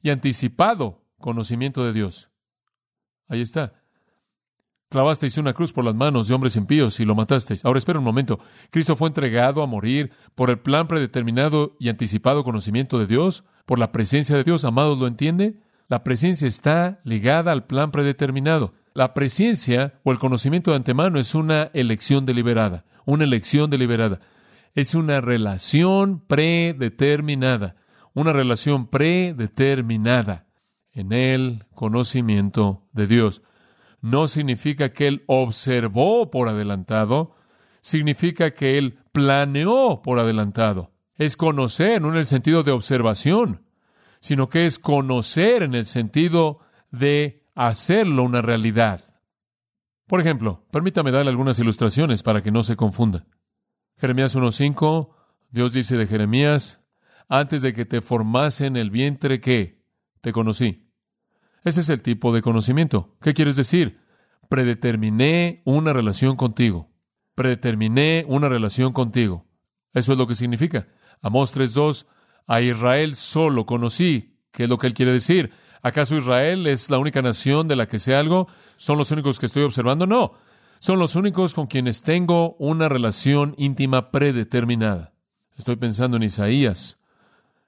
y 0.00 0.08
anticipado 0.08 1.04
conocimiento 1.18 1.84
de 1.84 1.92
Dios. 1.92 2.30
Ahí 3.28 3.42
está. 3.42 3.82
Clavasteis 4.88 5.36
una 5.36 5.52
cruz 5.52 5.74
por 5.74 5.84
las 5.84 5.94
manos 5.94 6.26
de 6.26 6.34
hombres 6.34 6.56
impíos 6.56 7.00
y 7.00 7.04
lo 7.04 7.14
matasteis. 7.14 7.66
Ahora 7.66 7.78
espera 7.78 7.98
un 7.98 8.06
momento. 8.06 8.40
¿Cristo 8.70 8.96
fue 8.96 9.08
entregado 9.08 9.62
a 9.62 9.66
morir 9.66 10.10
por 10.34 10.48
el 10.48 10.58
plan 10.58 10.88
predeterminado 10.88 11.76
y 11.78 11.90
anticipado 11.90 12.44
conocimiento 12.44 12.98
de 12.98 13.06
Dios? 13.06 13.44
¿Por 13.66 13.78
la 13.78 13.92
presencia 13.92 14.34
de 14.34 14.44
Dios? 14.44 14.64
Amados, 14.64 14.98
¿lo 15.00 15.06
entiende? 15.06 15.60
La 15.86 16.02
presencia 16.02 16.48
está 16.48 17.02
ligada 17.04 17.52
al 17.52 17.66
plan 17.66 17.90
predeterminado. 17.90 18.72
La 18.94 19.12
presencia 19.12 20.00
o 20.02 20.12
el 20.12 20.18
conocimiento 20.18 20.70
de 20.70 20.78
antemano 20.78 21.18
es 21.18 21.34
una 21.34 21.64
elección 21.74 22.24
deliberada. 22.24 22.86
Una 23.04 23.24
elección 23.24 23.68
deliberada. 23.68 24.20
Es 24.74 24.94
una 24.94 25.20
relación 25.20 26.20
predeterminada. 26.20 27.76
Una 28.14 28.32
relación 28.32 28.88
predeterminada 28.88 30.46
en 30.92 31.12
el 31.12 31.66
conocimiento 31.74 32.88
de 32.92 33.06
Dios 33.06 33.42
no 34.00 34.28
significa 34.28 34.92
que 34.92 35.08
él 35.08 35.24
observó 35.26 36.30
por 36.30 36.48
adelantado, 36.48 37.34
significa 37.80 38.52
que 38.52 38.78
él 38.78 38.98
planeó 39.12 40.02
por 40.02 40.18
adelantado. 40.18 40.92
Es 41.16 41.36
conocer, 41.36 42.00
no 42.00 42.10
en 42.10 42.16
el 42.16 42.26
sentido 42.26 42.62
de 42.62 42.70
observación, 42.72 43.62
sino 44.20 44.48
que 44.48 44.66
es 44.66 44.78
conocer 44.78 45.62
en 45.62 45.74
el 45.74 45.86
sentido 45.86 46.60
de 46.90 47.44
hacerlo 47.54 48.22
una 48.22 48.42
realidad. 48.42 49.04
Por 50.06 50.20
ejemplo, 50.20 50.64
permítame 50.70 51.10
darle 51.10 51.30
algunas 51.30 51.58
ilustraciones 51.58 52.22
para 52.22 52.42
que 52.42 52.50
no 52.50 52.62
se 52.62 52.76
confunda. 52.76 53.26
Jeremías 54.00 54.36
1.5, 54.36 55.10
Dios 55.50 55.72
dice 55.72 55.96
de 55.96 56.06
Jeremías, 56.06 56.80
antes 57.28 57.62
de 57.62 57.72
que 57.72 57.84
te 57.84 58.00
formase 58.00 58.66
en 58.66 58.76
el 58.76 58.90
vientre 58.90 59.40
que 59.40 59.82
te 60.20 60.32
conocí. 60.32 60.88
Ese 61.64 61.80
es 61.80 61.88
el 61.88 62.02
tipo 62.02 62.32
de 62.32 62.40
conocimiento. 62.40 63.16
¿Qué 63.20 63.34
quieres 63.34 63.56
decir? 63.56 64.00
Predeterminé 64.48 65.62
una 65.64 65.92
relación 65.92 66.36
contigo. 66.36 66.90
Predeterminé 67.34 68.24
una 68.28 68.48
relación 68.48 68.92
contigo. 68.92 69.46
Eso 69.92 70.12
es 70.12 70.18
lo 70.18 70.26
que 70.26 70.34
significa. 70.34 70.88
Amós 71.20 71.54
3.2, 71.54 72.06
a 72.46 72.60
Israel 72.60 73.16
solo 73.16 73.66
conocí. 73.66 74.38
¿Qué 74.52 74.64
es 74.64 74.68
lo 74.68 74.78
que 74.78 74.86
él 74.86 74.94
quiere 74.94 75.12
decir? 75.12 75.52
¿Acaso 75.82 76.16
Israel 76.16 76.66
es 76.66 76.88
la 76.88 76.98
única 76.98 77.20
nación 77.20 77.68
de 77.68 77.76
la 77.76 77.86
que 77.86 77.98
sé 77.98 78.14
algo? 78.14 78.48
¿Son 78.76 78.96
los 78.96 79.10
únicos 79.10 79.38
que 79.38 79.46
estoy 79.46 79.64
observando? 79.64 80.06
No. 80.06 80.34
Son 80.80 80.98
los 80.98 81.16
únicos 81.16 81.54
con 81.54 81.66
quienes 81.66 82.02
tengo 82.02 82.54
una 82.58 82.88
relación 82.88 83.54
íntima 83.58 84.10
predeterminada. 84.10 85.12
Estoy 85.56 85.76
pensando 85.76 86.16
en 86.16 86.22
Isaías. 86.22 86.98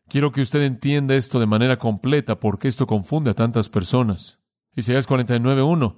Quiero 0.09 0.31
que 0.31 0.41
usted 0.41 0.63
entienda 0.63 1.17
esto 1.17 1.41
de 1.41 1.47
manera 1.47 1.79
completa 1.79 2.39
porque 2.39 2.69
esto 2.69 2.87
confunde 2.87 3.31
a 3.31 3.35
tantas 3.35 3.69
personas. 3.69 4.39
Isaías 4.77 5.09
49.1. 5.09 5.97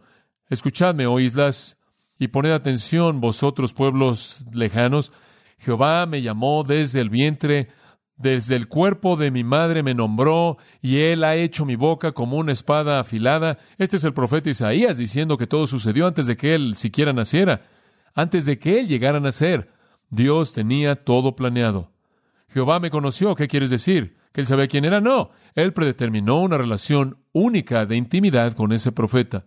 Escuchadme, 0.48 1.06
oh 1.06 1.20
islas, 1.20 1.78
y 2.18 2.28
poned 2.28 2.52
atención, 2.52 3.20
vosotros 3.20 3.74
pueblos 3.74 4.44
lejanos. 4.52 5.12
Jehová 5.58 6.06
me 6.06 6.22
llamó 6.22 6.64
desde 6.64 7.00
el 7.00 7.10
vientre, 7.10 7.68
desde 8.22 8.54
el 8.54 8.68
cuerpo 8.68 9.16
de 9.16 9.30
mi 9.30 9.42
madre 9.42 9.82
me 9.82 9.94
nombró, 9.94 10.56
y 10.80 10.98
él 10.98 11.24
ha 11.24 11.34
hecho 11.34 11.64
mi 11.64 11.74
boca 11.74 12.12
como 12.12 12.36
una 12.36 12.52
espada 12.52 13.00
afilada. 13.00 13.58
Este 13.78 13.96
es 13.96 14.04
el 14.04 14.14
profeta 14.14 14.48
Isaías 14.48 14.96
diciendo 14.96 15.36
que 15.36 15.48
todo 15.48 15.66
sucedió 15.66 16.06
antes 16.06 16.26
de 16.26 16.36
que 16.36 16.54
él 16.54 16.76
siquiera 16.76 17.12
naciera, 17.12 17.62
antes 18.14 18.46
de 18.46 18.58
que 18.58 18.78
él 18.78 18.86
llegara 18.86 19.18
a 19.18 19.20
nacer. 19.20 19.70
Dios 20.08 20.52
tenía 20.52 20.94
todo 20.94 21.34
planeado. 21.34 21.90
Jehová 22.48 22.78
me 22.78 22.90
conoció. 22.90 23.34
¿Qué 23.34 23.48
quieres 23.48 23.70
decir? 23.70 24.16
¿Que 24.32 24.42
él 24.42 24.46
sabía 24.46 24.68
quién 24.68 24.84
era? 24.84 25.00
No. 25.00 25.30
Él 25.54 25.72
predeterminó 25.72 26.40
una 26.40 26.58
relación 26.58 27.18
única 27.32 27.86
de 27.86 27.96
intimidad 27.96 28.52
con 28.52 28.72
ese 28.72 28.92
profeta. 28.92 29.46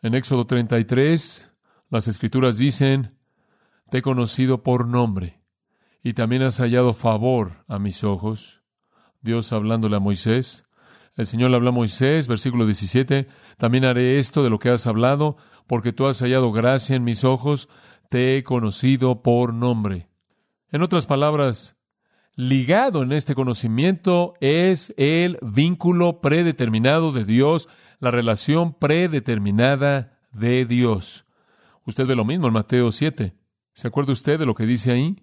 En 0.00 0.14
Éxodo 0.14 0.46
33, 0.46 1.50
las 1.90 2.08
escrituras 2.08 2.58
dicen, 2.58 3.16
te 3.90 3.98
he 3.98 4.02
conocido 4.02 4.62
por 4.62 4.86
nombre 4.86 5.41
y 6.02 6.14
también 6.14 6.42
has 6.42 6.58
hallado 6.58 6.94
favor 6.94 7.64
a 7.68 7.78
mis 7.78 8.04
ojos. 8.04 8.62
Dios 9.20 9.52
hablándole 9.52 9.96
a 9.96 10.00
Moisés. 10.00 10.64
El 11.14 11.26
Señor 11.26 11.50
le 11.50 11.56
habla 11.56 11.68
a 11.68 11.72
Moisés, 11.72 12.26
versículo 12.26 12.64
17, 12.64 13.28
también 13.58 13.84
haré 13.84 14.18
esto 14.18 14.42
de 14.42 14.50
lo 14.50 14.58
que 14.58 14.70
has 14.70 14.86
hablado, 14.86 15.36
porque 15.66 15.92
tú 15.92 16.06
has 16.06 16.20
hallado 16.20 16.52
gracia 16.52 16.96
en 16.96 17.04
mis 17.04 17.22
ojos, 17.22 17.68
te 18.08 18.36
he 18.36 18.42
conocido 18.42 19.22
por 19.22 19.52
nombre. 19.52 20.08
En 20.70 20.82
otras 20.82 21.06
palabras, 21.06 21.76
ligado 22.34 23.02
en 23.02 23.12
este 23.12 23.34
conocimiento 23.34 24.34
es 24.40 24.94
el 24.96 25.38
vínculo 25.42 26.22
predeterminado 26.22 27.12
de 27.12 27.26
Dios, 27.26 27.68
la 28.00 28.10
relación 28.10 28.72
predeterminada 28.72 30.18
de 30.32 30.64
Dios. 30.64 31.26
Usted 31.84 32.06
ve 32.06 32.16
lo 32.16 32.24
mismo 32.24 32.46
en 32.46 32.54
Mateo 32.54 32.90
7. 32.90 33.34
¿Se 33.74 33.88
acuerda 33.88 34.12
usted 34.12 34.38
de 34.38 34.46
lo 34.46 34.54
que 34.54 34.64
dice 34.64 34.92
ahí? 34.92 35.16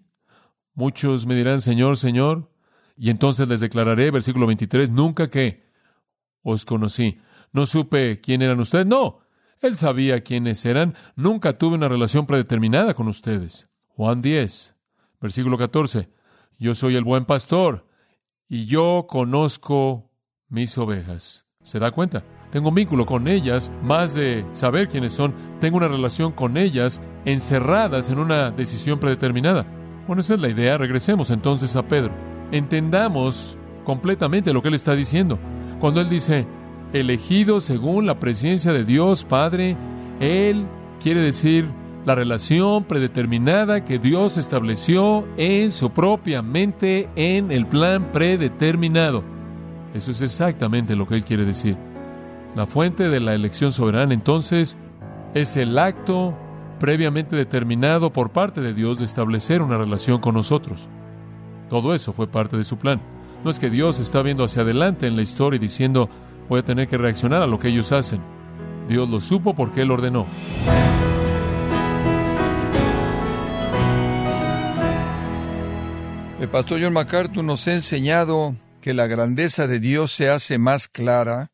Muchos 0.73 1.25
me 1.25 1.36
dirán, 1.36 1.62
Señor, 1.62 1.97
Señor, 1.97 2.51
y 2.95 3.10
entonces 3.10 3.47
les 3.47 3.60
declararé, 3.60 4.12
versículo 4.12 4.47
23, 4.47 4.89
nunca 4.89 5.29
que 5.29 5.69
os 6.41 6.65
conocí. 6.65 7.19
No 7.51 7.65
supe 7.65 8.21
quién 8.21 8.41
eran 8.41 8.60
ustedes. 8.60 8.86
No, 8.86 9.19
él 9.62 9.75
sabía 9.75 10.23
quiénes 10.23 10.65
eran. 10.65 10.95
Nunca 11.15 11.58
tuve 11.58 11.75
una 11.75 11.89
relación 11.89 12.25
predeterminada 12.25 12.93
con 12.93 13.08
ustedes. 13.08 13.69
Juan 13.88 14.21
10, 14.21 14.75
versículo 15.19 15.58
14. 15.58 16.10
Yo 16.58 16.73
soy 16.73 16.95
el 16.95 17.03
buen 17.03 17.25
pastor, 17.25 17.88
y 18.49 18.65
yo 18.65 19.05
conozco 19.08 20.12
mis 20.49 20.77
ovejas. 20.77 21.45
¿Se 21.62 21.79
da 21.79 21.91
cuenta? 21.91 22.23
Tengo 22.51 22.69
un 22.69 22.75
vínculo 22.75 23.05
con 23.05 23.27
ellas, 23.27 23.71
más 23.84 24.15
de 24.15 24.43
saber 24.53 24.89
quiénes 24.89 25.13
son, 25.13 25.36
tengo 25.60 25.77
una 25.77 25.88
relación 25.88 26.32
con 26.32 26.58
ellas 26.58 26.99
encerradas 27.25 28.10
en 28.10 28.17
una 28.17 28.49
decisión 28.49 28.99
predeterminada. 28.99 29.67
Bueno, 30.09 30.21
esa 30.21 30.33
es 30.33 30.39
la 30.39 30.49
idea. 30.49 30.75
Regresemos 30.75 31.29
entonces 31.29 31.75
a 31.75 31.87
Pedro. 31.87 32.11
Entendamos 32.51 33.59
completamente 33.83 34.51
lo 34.53 34.63
que 34.63 34.69
él 34.69 34.73
está 34.73 34.95
diciendo. 34.95 35.37
Cuando 35.79 36.01
él 36.01 36.09
dice, 36.09 36.47
elegido 36.93 37.59
según 37.59 38.07
la 38.07 38.17
presencia 38.17 38.73
de 38.73 38.85
Dios 38.85 39.23
Padre, 39.23 39.77
él 40.19 40.65
quiere 40.99 41.19
decir 41.19 41.67
la 42.07 42.15
relación 42.15 42.85
predeterminada 42.85 43.85
que 43.85 43.99
Dios 43.99 44.37
estableció 44.37 45.27
en 45.37 45.69
su 45.69 45.91
propia 45.91 46.41
mente 46.41 47.07
en 47.15 47.51
el 47.51 47.67
plan 47.67 48.11
predeterminado. 48.11 49.23
Eso 49.93 50.09
es 50.09 50.23
exactamente 50.23 50.95
lo 50.95 51.07
que 51.07 51.13
él 51.13 51.23
quiere 51.23 51.45
decir. 51.45 51.77
La 52.55 52.65
fuente 52.65 53.09
de 53.09 53.19
la 53.19 53.35
elección 53.35 53.71
soberana 53.71 54.15
entonces 54.15 54.75
es 55.35 55.55
el 55.55 55.77
acto 55.77 56.33
previamente 56.79 57.35
determinado 57.35 58.11
por 58.11 58.31
parte 58.31 58.61
de 58.61 58.73
Dios 58.73 58.99
de 58.99 59.05
establecer 59.05 59.61
una 59.61 59.77
relación 59.77 60.19
con 60.19 60.33
nosotros. 60.35 60.89
Todo 61.69 61.93
eso 61.93 62.13
fue 62.13 62.27
parte 62.27 62.57
de 62.57 62.63
su 62.63 62.77
plan. 62.77 63.01
No 63.43 63.51
es 63.51 63.59
que 63.59 63.69
Dios 63.69 63.99
está 63.99 64.21
viendo 64.21 64.43
hacia 64.43 64.63
adelante 64.63 65.07
en 65.07 65.15
la 65.15 65.21
historia 65.21 65.57
y 65.57 65.59
diciendo 65.59 66.09
voy 66.47 66.59
a 66.59 66.65
tener 66.65 66.87
que 66.87 66.97
reaccionar 66.97 67.41
a 67.41 67.47
lo 67.47 67.59
que 67.59 67.67
ellos 67.67 67.91
hacen. 67.91 68.21
Dios 68.87 69.07
lo 69.07 69.19
supo 69.19 69.55
porque 69.55 69.81
Él 69.81 69.91
ordenó. 69.91 70.25
El 76.39 76.49
pastor 76.49 76.79
John 76.81 76.93
MacArthur 76.93 77.43
nos 77.43 77.67
ha 77.67 77.73
enseñado 77.73 78.55
que 78.81 78.93
la 78.93 79.07
grandeza 79.07 79.67
de 79.67 79.79
Dios 79.79 80.13
se 80.13 80.29
hace 80.29 80.57
más 80.57 80.87
clara 80.87 81.51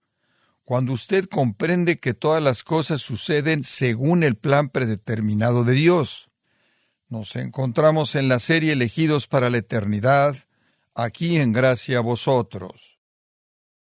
cuando 0.65 0.93
usted 0.93 1.25
comprende 1.25 1.99
que 1.99 2.15
todas 2.15 2.41
las 2.41 2.63
cosas 2.63 2.99
suceden 3.01 3.63
según 3.63 4.23
el 4.23 4.35
plan 4.35 4.69
predeterminado 4.69 5.63
de 5.63 5.73
Dios. 5.73 6.31
Nos 7.07 7.35
encontramos 7.35 8.15
en 8.15 8.27
la 8.27 8.39
serie 8.39 8.73
Elegidos 8.73 9.27
para 9.27 9.51
la 9.51 9.59
Eternidad, 9.59 10.35
aquí 10.95 11.37
en 11.37 11.51
Gracia 11.51 11.99
a 11.99 12.01
vosotros. 12.01 12.97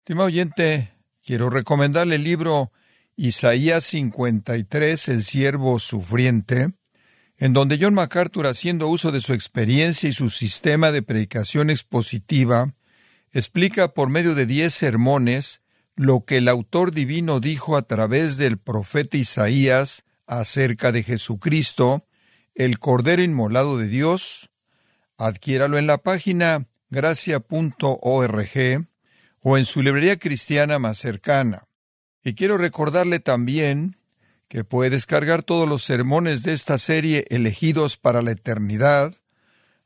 Estimado 0.01 0.27
oyente, 0.27 0.93
quiero 1.25 1.49
recomendarle 1.49 2.17
el 2.17 2.25
libro 2.25 2.71
Isaías 3.17 3.85
53, 3.85 5.09
El 5.09 5.25
siervo 5.25 5.79
sufriente, 5.79 6.75
en 7.39 7.55
donde 7.55 7.79
John 7.81 7.95
MacArthur, 7.95 8.47
haciendo 8.47 8.89
uso 8.89 9.11
de 9.11 9.23
su 9.23 9.33
experiencia 9.33 10.11
y 10.11 10.13
su 10.13 10.29
sistema 10.29 10.93
de 10.93 11.01
predicación 11.01 11.71
expositiva, 11.71 12.75
explica 13.33 13.95
por 13.95 14.11
medio 14.11 14.35
de 14.35 14.45
diez 14.45 14.75
sermones 14.75 15.64
lo 15.97 16.25
que 16.25 16.39
el 16.39 16.49
autor 16.49 16.93
divino 16.93 17.41
dijo 17.41 17.77
a 17.77 17.83
través 17.83 18.37
del 18.37 18.59
profeta 18.59 19.17
Isaías 19.17 20.05
acerca 20.27 20.93
de 20.93 21.03
Jesucristo, 21.03 22.07
el 22.55 22.79
Cordero 22.79 23.23
Inmolado 23.23 23.79
de 23.79 23.89
Dios. 23.89 24.51
Adquiéralo 25.17 25.79
en 25.79 25.87
la 25.87 25.99
página 25.99 26.67
gracia.org 26.91 28.49
o 29.41 29.59
en 29.59 29.65
su 29.65 29.83
librería 29.83 30.19
cristiana 30.19 30.79
más 30.79 30.99
cercana. 30.99 31.69
Y 32.25 32.35
quiero 32.35 32.57
recordarle 32.57 33.21
también 33.21 33.99
que 34.49 34.65
puede 34.65 34.91
descargar 34.91 35.43
todos 35.43 35.69
los 35.69 35.85
sermones 35.85 36.43
de 36.43 36.53
esta 36.53 36.79
serie 36.79 37.25
elegidos 37.29 37.97
para 37.97 38.23
la 38.23 38.33
eternidad, 38.33 39.15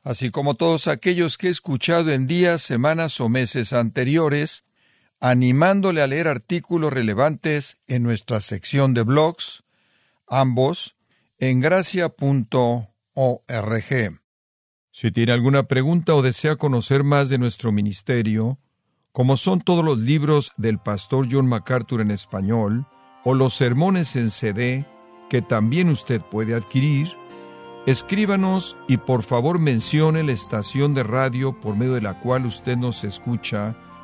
así 0.03 0.29
como 0.29 0.53
todos 0.53 0.87
aquellos 0.87 1.37
que 1.37 1.47
he 1.47 1.51
escuchado 1.51 2.11
en 2.11 2.27
días, 2.27 2.61
semanas 2.61 3.19
o 3.19 3.29
meses 3.29 3.73
anteriores, 3.73 4.63
animándole 5.19 6.01
a 6.01 6.07
leer 6.07 6.27
artículos 6.27 6.93
relevantes 6.93 7.77
en 7.87 8.03
nuestra 8.03 8.41
sección 8.41 8.93
de 8.93 9.03
blogs, 9.03 9.63
ambos 10.27 10.95
en 11.37 11.59
gracia.org. 11.59 12.89
Si 14.91 15.11
tiene 15.11 15.31
alguna 15.31 15.63
pregunta 15.63 16.15
o 16.15 16.21
desea 16.21 16.55
conocer 16.55 17.03
más 17.03 17.29
de 17.29 17.37
nuestro 17.37 17.71
ministerio, 17.71 18.59
como 19.11 19.37
son 19.37 19.61
todos 19.61 19.83
los 19.83 19.97
libros 19.97 20.51
del 20.57 20.79
pastor 20.79 21.27
John 21.29 21.47
MacArthur 21.47 22.01
en 22.01 22.11
español, 22.11 22.85
o 23.23 23.33
los 23.33 23.53
sermones 23.53 24.15
en 24.15 24.29
CD, 24.29 24.85
que 25.29 25.41
también 25.41 25.89
usted 25.89 26.21
puede 26.21 26.55
adquirir, 26.55 27.09
escríbanos 27.85 28.77
y 28.87 28.97
por 28.97 29.23
favor 29.23 29.59
mencione 29.59 30.23
la 30.23 30.31
estación 30.31 30.93
de 30.93 31.03
radio 31.03 31.59
por 31.59 31.75
medio 31.75 31.93
de 31.93 32.01
la 32.01 32.19
cual 32.19 32.45
usted 32.45 32.77
nos 32.77 33.03
escucha 33.03 33.75